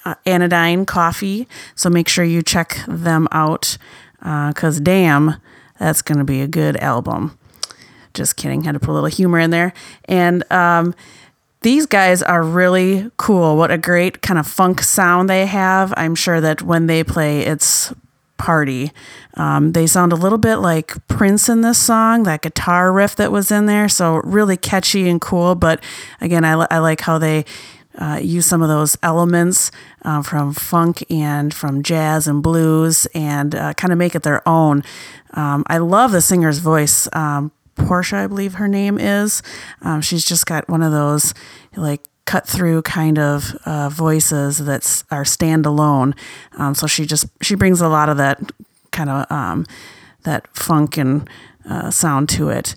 uh, 0.04 0.14
Anodyne 0.26 0.86
Coffee. 0.86 1.48
So 1.74 1.90
make 1.90 2.06
sure 2.06 2.24
you 2.24 2.40
check 2.40 2.78
them 2.86 3.26
out 3.32 3.78
because, 4.20 4.78
damn, 4.78 5.40
that's 5.80 6.02
going 6.02 6.18
to 6.18 6.24
be 6.24 6.40
a 6.40 6.46
good 6.46 6.76
album. 6.76 7.36
Just 8.16 8.36
kidding. 8.36 8.64
Had 8.64 8.72
to 8.72 8.80
put 8.80 8.90
a 8.90 8.94
little 8.94 9.08
humor 9.08 9.38
in 9.38 9.50
there. 9.50 9.72
And 10.06 10.50
um, 10.50 10.94
these 11.60 11.86
guys 11.86 12.22
are 12.22 12.42
really 12.42 13.10
cool. 13.16 13.56
What 13.56 13.70
a 13.70 13.78
great 13.78 14.22
kind 14.22 14.38
of 14.38 14.46
funk 14.46 14.82
sound 14.82 15.28
they 15.28 15.46
have. 15.46 15.92
I'm 15.96 16.14
sure 16.14 16.40
that 16.40 16.62
when 16.62 16.86
they 16.86 17.04
play, 17.04 17.40
it's 17.40 17.92
party. 18.36 18.92
Um, 19.34 19.72
they 19.72 19.86
sound 19.86 20.12
a 20.12 20.16
little 20.16 20.38
bit 20.38 20.56
like 20.56 21.06
Prince 21.08 21.48
in 21.48 21.62
this 21.62 21.78
song, 21.78 22.24
that 22.24 22.42
guitar 22.42 22.92
riff 22.92 23.16
that 23.16 23.32
was 23.32 23.50
in 23.50 23.66
there. 23.66 23.88
So 23.88 24.16
really 24.24 24.56
catchy 24.56 25.08
and 25.08 25.20
cool. 25.20 25.54
But 25.54 25.82
again, 26.20 26.44
I, 26.44 26.52
I 26.70 26.78
like 26.78 27.00
how 27.00 27.18
they 27.18 27.44
uh, 27.98 28.20
use 28.22 28.46
some 28.46 28.62
of 28.62 28.68
those 28.68 28.96
elements 29.02 29.70
uh, 30.02 30.22
from 30.22 30.52
funk 30.52 31.02
and 31.10 31.52
from 31.52 31.82
jazz 31.82 32.28
and 32.28 32.42
blues 32.42 33.06
and 33.14 33.54
uh, 33.54 33.72
kind 33.74 33.92
of 33.92 33.98
make 33.98 34.14
it 34.14 34.22
their 34.22 34.46
own. 34.46 34.84
Um, 35.32 35.64
I 35.66 35.78
love 35.78 36.12
the 36.12 36.20
singer's 36.20 36.58
voice. 36.58 37.08
Um, 37.12 37.52
Portia, 37.76 38.16
I 38.16 38.26
believe 38.26 38.54
her 38.54 38.68
name 38.68 38.98
is. 38.98 39.42
Um, 39.82 40.00
she's 40.00 40.24
just 40.24 40.46
got 40.46 40.68
one 40.68 40.82
of 40.82 40.92
those 40.92 41.34
like 41.76 42.02
cut 42.24 42.46
through 42.46 42.82
kind 42.82 43.18
of 43.18 43.54
uh, 43.64 43.88
voices 43.88 44.58
that 44.58 45.04
are 45.10 45.22
standalone. 45.22 46.14
Um, 46.58 46.74
so 46.74 46.86
she 46.86 47.06
just 47.06 47.26
she 47.40 47.54
brings 47.54 47.80
a 47.80 47.88
lot 47.88 48.08
of 48.08 48.16
that 48.16 48.40
kind 48.90 49.08
of 49.08 49.30
um, 49.30 49.66
that 50.24 50.46
funk 50.54 50.96
and 50.96 51.28
uh, 51.68 51.90
sound 51.90 52.28
to 52.30 52.48
it. 52.50 52.74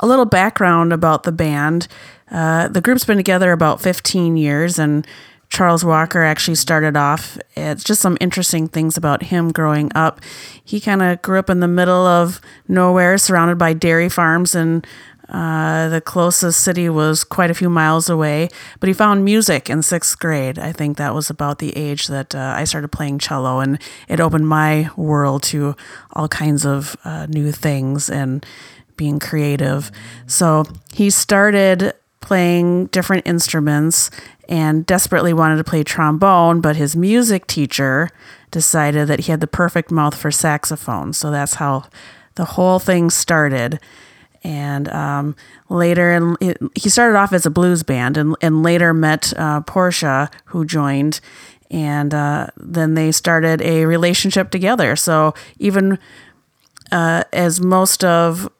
A 0.00 0.06
little 0.06 0.26
background 0.26 0.92
about 0.92 1.22
the 1.22 1.32
band: 1.32 1.86
uh, 2.30 2.68
the 2.68 2.80
group's 2.80 3.04
been 3.04 3.16
together 3.16 3.52
about 3.52 3.80
15 3.80 4.36
years, 4.36 4.78
and 4.78 5.06
Charles 5.50 5.84
Walker 5.84 6.22
actually 6.22 6.54
started 6.54 6.96
off. 6.96 7.36
It's 7.56 7.84
just 7.84 8.00
some 8.00 8.16
interesting 8.20 8.68
things 8.68 8.96
about 8.96 9.24
him 9.24 9.50
growing 9.50 9.90
up. 9.94 10.20
He 10.64 10.80
kind 10.80 11.02
of 11.02 11.20
grew 11.22 11.38
up 11.38 11.50
in 11.50 11.60
the 11.60 11.68
middle 11.68 12.06
of 12.06 12.40
nowhere, 12.68 13.18
surrounded 13.18 13.58
by 13.58 13.72
dairy 13.72 14.08
farms, 14.08 14.54
and 14.54 14.86
uh, 15.28 15.88
the 15.88 16.00
closest 16.00 16.60
city 16.60 16.88
was 16.88 17.24
quite 17.24 17.50
a 17.50 17.54
few 17.54 17.68
miles 17.68 18.08
away. 18.08 18.48
But 18.78 18.88
he 18.88 18.92
found 18.92 19.24
music 19.24 19.68
in 19.68 19.82
sixth 19.82 20.18
grade. 20.18 20.58
I 20.58 20.72
think 20.72 20.96
that 20.96 21.14
was 21.14 21.30
about 21.30 21.58
the 21.58 21.76
age 21.76 22.06
that 22.06 22.34
uh, 22.34 22.54
I 22.56 22.64
started 22.64 22.88
playing 22.88 23.18
cello, 23.18 23.58
and 23.58 23.80
it 24.08 24.20
opened 24.20 24.48
my 24.48 24.88
world 24.96 25.42
to 25.44 25.76
all 26.12 26.28
kinds 26.28 26.64
of 26.64 26.96
uh, 27.04 27.26
new 27.26 27.50
things 27.50 28.08
and 28.08 28.46
being 28.96 29.18
creative. 29.18 29.90
So 30.26 30.64
he 30.92 31.10
started 31.10 31.94
playing 32.20 32.86
different 32.86 33.26
instruments 33.26 34.10
and 34.50 34.84
desperately 34.84 35.32
wanted 35.32 35.56
to 35.56 35.64
play 35.64 35.84
trombone, 35.84 36.60
but 36.60 36.74
his 36.74 36.96
music 36.96 37.46
teacher 37.46 38.10
decided 38.50 39.06
that 39.06 39.20
he 39.20 39.30
had 39.30 39.40
the 39.40 39.46
perfect 39.46 39.92
mouth 39.92 40.14
for 40.14 40.32
saxophone. 40.32 41.12
So 41.12 41.30
that's 41.30 41.54
how 41.54 41.84
the 42.34 42.44
whole 42.44 42.80
thing 42.80 43.10
started. 43.10 43.78
And 44.42 44.88
um, 44.88 45.36
later, 45.68 46.10
and 46.10 46.36
he 46.74 46.88
started 46.88 47.16
off 47.16 47.32
as 47.32 47.46
a 47.46 47.50
blues 47.50 47.84
band, 47.84 48.16
and, 48.16 48.34
and 48.42 48.64
later 48.64 48.92
met 48.92 49.32
uh, 49.36 49.60
Portia, 49.60 50.30
who 50.46 50.64
joined, 50.64 51.20
and 51.70 52.12
uh, 52.12 52.48
then 52.56 52.94
they 52.94 53.12
started 53.12 53.62
a 53.62 53.84
relationship 53.84 54.50
together. 54.50 54.96
So 54.96 55.32
even 55.58 55.98
uh, 56.90 57.22
as 57.32 57.60
most 57.60 58.02
of 58.02 58.50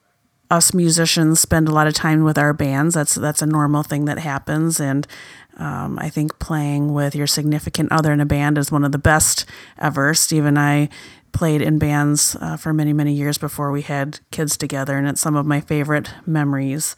us 0.49 0.73
musicians 0.73 1.39
spend 1.39 1.67
a 1.67 1.71
lot 1.71 1.87
of 1.87 1.93
time 1.93 2.23
with 2.23 2.37
our 2.37 2.53
bands, 2.53 2.93
that's 2.95 3.15
that's 3.15 3.41
a 3.41 3.45
normal 3.45 3.83
thing 3.83 4.05
that 4.05 4.19
happens, 4.19 4.79
and 4.79 5.07
um, 5.61 5.99
I 5.99 6.09
think 6.09 6.39
playing 6.39 6.91
with 6.91 7.15
your 7.15 7.27
significant 7.27 7.91
other 7.91 8.11
in 8.11 8.19
a 8.19 8.25
band 8.25 8.57
is 8.57 8.71
one 8.71 8.83
of 8.83 8.91
the 8.91 8.97
best 8.97 9.45
ever. 9.77 10.15
Steve 10.15 10.45
and 10.45 10.57
I 10.57 10.89
played 11.31 11.61
in 11.61 11.79
bands 11.79 12.35
uh, 12.41 12.57
for 12.57 12.73
many, 12.73 12.93
many 12.93 13.13
years 13.13 13.37
before 13.37 13.71
we 13.71 13.81
had 13.81 14.19
kids 14.31 14.57
together, 14.57 14.97
and 14.97 15.07
it's 15.07 15.21
some 15.21 15.35
of 15.35 15.45
my 15.45 15.61
favorite 15.61 16.09
memories. 16.25 16.95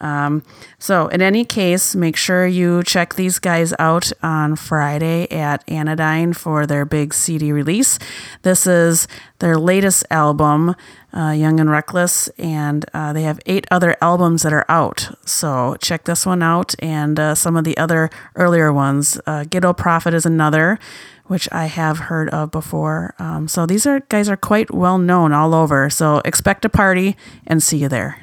Um, 0.00 0.42
so, 0.78 1.06
in 1.08 1.22
any 1.22 1.44
case, 1.44 1.94
make 1.94 2.16
sure 2.16 2.46
you 2.46 2.82
check 2.82 3.14
these 3.14 3.38
guys 3.38 3.72
out 3.78 4.10
on 4.22 4.56
Friday 4.56 5.30
at 5.30 5.62
Anodyne 5.68 6.32
for 6.32 6.66
their 6.66 6.84
big 6.84 7.14
CD 7.14 7.52
release. 7.52 7.98
This 8.42 8.66
is 8.66 9.06
their 9.38 9.56
latest 9.56 10.04
album, 10.10 10.74
uh, 11.16 11.30
Young 11.30 11.60
and 11.60 11.70
Reckless, 11.70 12.28
and 12.38 12.84
uh, 12.92 13.12
they 13.12 13.22
have 13.22 13.38
eight 13.46 13.66
other 13.70 13.96
albums 14.00 14.42
that 14.42 14.52
are 14.52 14.66
out. 14.68 15.16
So, 15.24 15.76
check 15.80 16.04
this 16.04 16.26
one 16.26 16.42
out 16.42 16.74
and 16.80 17.18
uh, 17.20 17.34
some 17.36 17.56
of 17.56 17.64
the 17.64 17.76
other 17.78 18.10
earlier 18.34 18.72
ones. 18.72 19.20
Uh, 19.26 19.44
Ghetto 19.44 19.72
Prophet 19.72 20.12
is 20.12 20.26
another. 20.26 20.78
Which 21.26 21.48
I 21.50 21.66
have 21.66 21.98
heard 21.98 22.28
of 22.30 22.50
before. 22.50 23.14
Um, 23.18 23.48
so 23.48 23.64
these 23.64 23.86
are 23.86 24.00
guys 24.00 24.28
are 24.28 24.36
quite 24.36 24.72
well 24.72 24.98
known 24.98 25.32
all 25.32 25.54
over. 25.54 25.88
So 25.88 26.18
expect 26.24 26.64
a 26.64 26.68
party 26.68 27.16
and 27.46 27.62
see 27.62 27.78
you 27.78 27.88
there. 27.88 28.20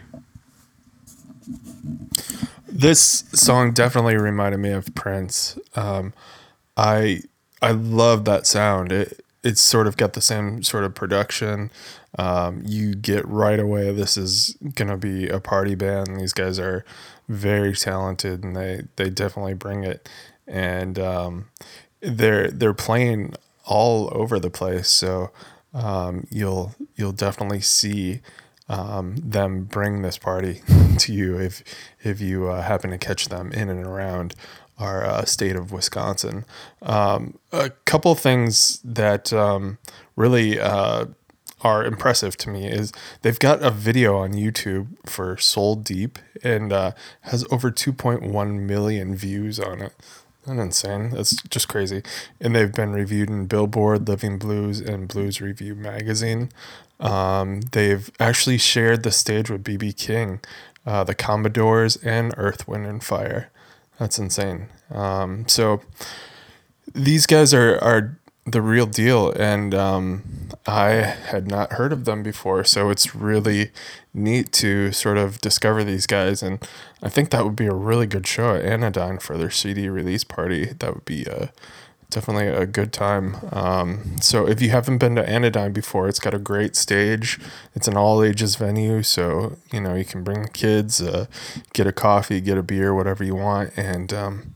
This 2.67 3.25
song 3.33 3.73
definitely 3.73 4.17
reminded 4.17 4.59
me 4.59 4.69
of 4.71 4.93
Prince. 4.95 5.57
Um, 5.75 6.13
I 6.77 7.21
I 7.61 7.71
love 7.71 8.25
that 8.25 8.47
sound. 8.47 8.91
It 8.91 9.23
it's 9.43 9.61
sort 9.61 9.87
of 9.87 9.97
got 9.97 10.13
the 10.13 10.21
same 10.21 10.63
sort 10.63 10.83
of 10.83 10.93
production. 10.95 11.71
Um, 12.17 12.61
you 12.65 12.93
get 12.93 13.27
right 13.27 13.59
away 13.59 13.91
this 13.91 14.17
is 14.17 14.55
gonna 14.75 14.97
be 14.97 15.27
a 15.27 15.39
party 15.39 15.75
band. 15.75 16.19
These 16.19 16.33
guys 16.33 16.59
are 16.59 16.85
very 17.27 17.73
talented 17.75 18.43
and 18.43 18.55
they 18.55 18.83
they 18.95 19.09
definitely 19.09 19.53
bring 19.53 19.83
it. 19.83 20.07
And 20.47 20.97
um, 20.99 21.49
they're 22.01 22.49
they're 22.49 22.73
playing 22.73 23.35
all 23.65 24.09
over 24.11 24.39
the 24.39 24.49
place. 24.49 24.89
So 24.89 25.31
um, 25.73 26.27
you'll 26.29 26.75
you'll 26.95 27.11
definitely 27.11 27.61
see 27.61 28.21
um, 28.69 29.15
them 29.17 29.65
bring 29.65 30.01
this 30.01 30.17
party 30.17 30.61
to 30.97 31.13
you 31.13 31.39
if 31.39 31.63
if 32.03 32.21
you 32.21 32.47
uh, 32.47 32.61
happen 32.61 32.91
to 32.91 32.97
catch 32.97 33.29
them 33.29 33.51
in 33.51 33.69
and 33.69 33.85
around 33.85 34.35
our 34.77 35.05
uh, 35.05 35.25
state 35.25 35.55
of 35.55 35.71
Wisconsin. 35.71 36.45
Um, 36.81 37.37
a 37.51 37.69
couple 37.85 38.15
things 38.15 38.79
that 38.83 39.31
um, 39.31 39.77
really 40.15 40.59
uh, 40.59 41.05
are 41.61 41.85
impressive 41.85 42.35
to 42.37 42.49
me 42.49 42.67
is 42.67 42.91
they've 43.21 43.37
got 43.37 43.61
a 43.61 43.69
video 43.69 44.17
on 44.17 44.33
YouTube 44.33 44.87
for 45.05 45.37
Soul 45.37 45.75
Deep 45.75 46.17
and 46.43 46.73
uh, 46.73 46.91
has 47.21 47.45
over 47.51 47.71
2.1 47.71 48.59
million 48.61 49.15
views 49.15 49.59
on 49.59 49.81
it. 49.81 49.93
That's 50.45 50.59
insane. 50.59 51.09
That's 51.11 51.41
just 51.43 51.67
crazy. 51.67 52.01
And 52.39 52.55
they've 52.55 52.71
been 52.73 52.93
reviewed 52.93 53.29
in 53.29 53.45
Billboard, 53.45 54.07
Living 54.07 54.37
Blues, 54.39 54.79
and 54.79 55.07
Blues 55.07 55.39
Review 55.39 55.75
magazine. 55.75 56.49
Um, 56.99 57.61
they've 57.71 58.09
actually 58.19 58.57
shared 58.57 59.03
the 59.03 59.11
stage 59.11 59.49
with 59.49 59.63
BB 59.63 59.97
King, 59.97 60.39
uh, 60.85 61.03
the 61.03 61.15
Commodores, 61.15 61.95
and 61.97 62.33
Earth, 62.37 62.67
Wind, 62.67 62.85
and 62.87 63.03
Fire. 63.03 63.51
That's 63.99 64.17
insane. 64.17 64.67
Um, 64.89 65.47
so 65.47 65.81
these 66.93 67.25
guys 67.25 67.53
are 67.53 67.77
are 67.83 68.17
the 68.45 68.61
real 68.61 68.87
deal, 68.87 69.31
and 69.31 69.73
um, 69.75 70.23
I 70.65 70.89
had 70.93 71.47
not 71.47 71.73
heard 71.73 71.93
of 71.93 72.05
them 72.05 72.23
before. 72.23 72.63
So 72.63 72.89
it's 72.89 73.13
really 73.15 73.71
neat 74.13 74.51
to 74.53 74.91
sort 74.91 75.17
of 75.17 75.39
discover 75.41 75.83
these 75.83 76.07
guys, 76.07 76.41
and 76.41 76.67
I 77.03 77.09
think 77.09 77.29
that 77.29 77.43
would 77.43 77.55
be 77.55 77.67
a 77.67 77.73
really 77.73 78.07
good 78.07 78.25
show 78.25 78.55
at 78.55 78.65
Anodyne 78.65 79.19
for 79.19 79.37
their 79.37 79.51
CD 79.51 79.89
release 79.89 80.23
party. 80.23 80.65
That 80.65 80.95
would 80.95 81.05
be 81.05 81.27
uh, 81.27 81.47
definitely 82.09 82.47
a 82.47 82.65
good 82.65 82.91
time. 82.91 83.37
Um, 83.51 84.17
so 84.21 84.47
if 84.47 84.59
you 84.59 84.69
haven't 84.71 84.97
been 84.97 85.15
to 85.15 85.27
Anodyne 85.27 85.71
before, 85.71 86.07
it's 86.07 86.19
got 86.19 86.33
a 86.33 86.39
great 86.39 86.75
stage. 86.75 87.39
It's 87.75 87.87
an 87.87 87.95
all 87.95 88.23
ages 88.23 88.55
venue, 88.55 89.03
so 89.03 89.57
you 89.71 89.81
know 89.81 89.93
you 89.93 90.05
can 90.05 90.23
bring 90.23 90.47
kids, 90.47 90.99
uh, 90.99 91.27
get 91.73 91.85
a 91.85 91.91
coffee, 91.91 92.41
get 92.41 92.57
a 92.57 92.63
beer, 92.63 92.93
whatever 92.93 93.23
you 93.23 93.35
want, 93.35 93.71
and 93.77 94.11
um, 94.11 94.55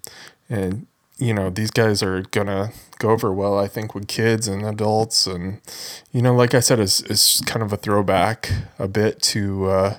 and 0.50 0.88
you 1.18 1.34
know 1.34 1.50
these 1.50 1.72
guys 1.72 2.04
are 2.04 2.24
gonna 2.24 2.72
go 3.00 3.10
over 3.10 3.32
well 3.32 3.58
i 3.58 3.68
think 3.68 3.96
with 3.96 4.08
kids 4.08 4.48
and 4.48 4.66
adults. 4.66 5.28
And 5.28 5.62
you 6.12 6.22
know 6.22 6.34
like 6.34 6.54
i 6.54 6.60
said 6.60 6.80
it's, 6.80 7.02
it's 7.02 7.42
kind 7.42 7.64
of 7.64 7.72
a 7.72 7.78
throwback 7.78 8.52
a 8.80 8.88
bit 8.88 9.22
to 9.24 9.66
uh, 9.68 9.98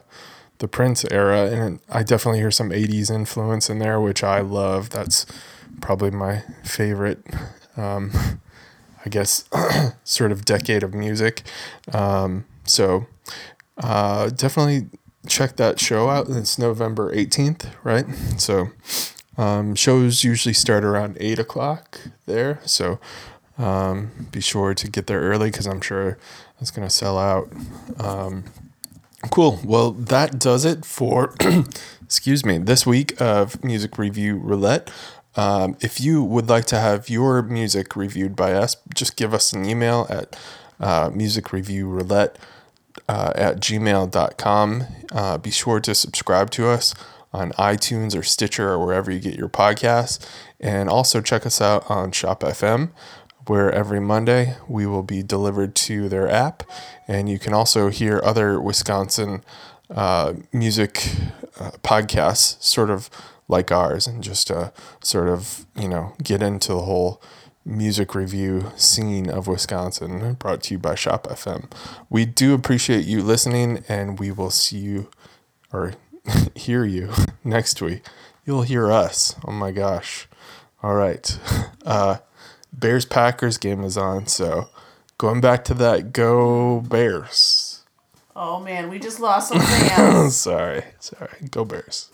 the 0.58 0.68
prince 0.68 1.04
era. 1.10 1.46
And 1.46 1.80
i 1.88 2.02
definitely 2.02 2.40
hear 2.40 2.50
some 2.50 2.70
80s 2.70 3.10
influence 3.10 3.70
in 3.70 3.78
there 3.78 4.00
which 4.00 4.22
i 4.22 4.40
love. 4.40 4.90
That's 4.90 5.26
probably 5.80 6.10
my 6.10 6.42
favorite 6.64 7.24
um, 7.76 8.10
i 9.04 9.08
guess 9.08 9.48
sort 10.04 10.32
of 10.32 10.44
decade 10.44 10.82
of 10.82 10.94
music. 10.94 11.42
Um, 11.92 12.44
so 12.64 13.06
uh, 13.78 14.30
definitely 14.30 14.88
check 15.26 15.56
that 15.56 15.80
show 15.80 16.08
out. 16.10 16.28
It's 16.28 16.58
november 16.58 17.14
18th 17.14 17.70
right? 17.84 18.06
So 18.38 18.68
um, 19.38 19.74
shows 19.74 20.24
usually 20.24 20.54
start 20.54 20.84
around 20.84 21.16
eight 21.20 21.38
o'clock 21.38 22.00
there, 22.26 22.60
so 22.64 22.98
um, 23.58 24.28
be 24.30 24.40
sure 24.40 24.74
to 24.74 24.90
get 24.90 25.06
there 25.06 25.20
early 25.20 25.50
because 25.50 25.66
I'm 25.66 25.80
sure 25.80 26.18
it's 26.60 26.70
gonna 26.70 26.90
sell 26.90 27.18
out. 27.18 27.48
Um, 27.98 28.44
cool. 29.30 29.60
Well, 29.64 29.92
that 29.92 30.38
does 30.38 30.64
it 30.64 30.84
for 30.84 31.34
excuse 32.04 32.44
me 32.44 32.58
this 32.58 32.86
week 32.86 33.20
of 33.20 33.62
music 33.62 33.98
review 33.98 34.36
roulette. 34.36 34.90
Um, 35.36 35.76
if 35.80 36.00
you 36.00 36.22
would 36.22 36.48
like 36.48 36.64
to 36.66 36.78
have 36.78 37.10
your 37.10 37.42
music 37.42 37.94
reviewed 37.94 38.34
by 38.34 38.54
us, 38.54 38.76
just 38.94 39.16
give 39.16 39.34
us 39.34 39.52
an 39.52 39.66
email 39.66 40.06
at 40.08 40.38
uh, 40.80 41.10
music 41.12 41.52
review 41.52 41.86
roulette 41.86 42.38
uh, 43.08 43.32
at 43.34 43.56
gmail.com. 43.60 44.84
Uh, 45.12 45.38
be 45.38 45.50
sure 45.50 45.80
to 45.80 45.94
subscribe 45.94 46.50
to 46.52 46.68
us 46.68 46.94
on 47.36 47.52
iTunes 47.52 48.18
or 48.18 48.22
Stitcher 48.22 48.70
or 48.70 48.84
wherever 48.84 49.10
you 49.10 49.20
get 49.20 49.34
your 49.34 49.48
podcasts. 49.48 50.26
And 50.58 50.88
also 50.88 51.20
check 51.20 51.44
us 51.44 51.60
out 51.60 51.88
on 51.90 52.10
Shop 52.12 52.40
FM, 52.40 52.90
where 53.46 53.70
every 53.70 54.00
Monday 54.00 54.56
we 54.66 54.86
will 54.86 55.02
be 55.02 55.22
delivered 55.22 55.74
to 55.74 56.08
their 56.08 56.28
app. 56.28 56.62
And 57.06 57.28
you 57.28 57.38
can 57.38 57.52
also 57.52 57.90
hear 57.90 58.20
other 58.24 58.60
Wisconsin 58.60 59.44
uh, 59.90 60.32
music 60.52 61.08
uh, 61.60 61.72
podcasts, 61.84 62.60
sort 62.62 62.90
of 62.90 63.10
like 63.48 63.70
ours, 63.70 64.06
and 64.06 64.24
just 64.24 64.50
uh, 64.50 64.70
sort 65.00 65.28
of, 65.28 65.66
you 65.76 65.88
know, 65.88 66.14
get 66.22 66.42
into 66.42 66.72
the 66.72 66.82
whole 66.82 67.22
music 67.64 68.14
review 68.14 68.72
scene 68.76 69.28
of 69.28 69.46
Wisconsin, 69.46 70.34
brought 70.34 70.62
to 70.62 70.74
you 70.74 70.78
by 70.78 70.94
Shop 70.94 71.26
FM. 71.26 71.70
We 72.08 72.24
do 72.24 72.54
appreciate 72.54 73.04
you 73.04 73.22
listening, 73.22 73.84
and 73.88 74.18
we 74.18 74.30
will 74.32 74.50
see 74.50 74.78
you 74.78 75.08
or 75.72 75.94
hear 76.54 76.84
you 76.84 77.12
next 77.44 77.80
week. 77.82 78.04
You'll 78.44 78.62
hear 78.62 78.90
us. 78.90 79.34
Oh 79.46 79.52
my 79.52 79.72
gosh. 79.72 80.28
All 80.82 80.94
right. 80.94 81.38
Uh, 81.86 82.16
Bears 82.72 83.04
Packers 83.04 83.58
game 83.58 83.84
is 83.84 83.96
on, 83.96 84.26
so 84.26 84.68
going 85.18 85.40
back 85.40 85.62
to 85.66 85.74
that, 85.74 86.12
go 86.12 86.80
Bears. 86.80 87.84
Oh 88.34 88.58
man, 88.58 88.90
we 88.90 88.98
just 88.98 89.20
lost 89.20 89.50
some 89.50 89.60
fans. 89.60 90.36
sorry, 90.36 90.82
sorry. 90.98 91.30
Go 91.48 91.64
Bears. 91.64 92.10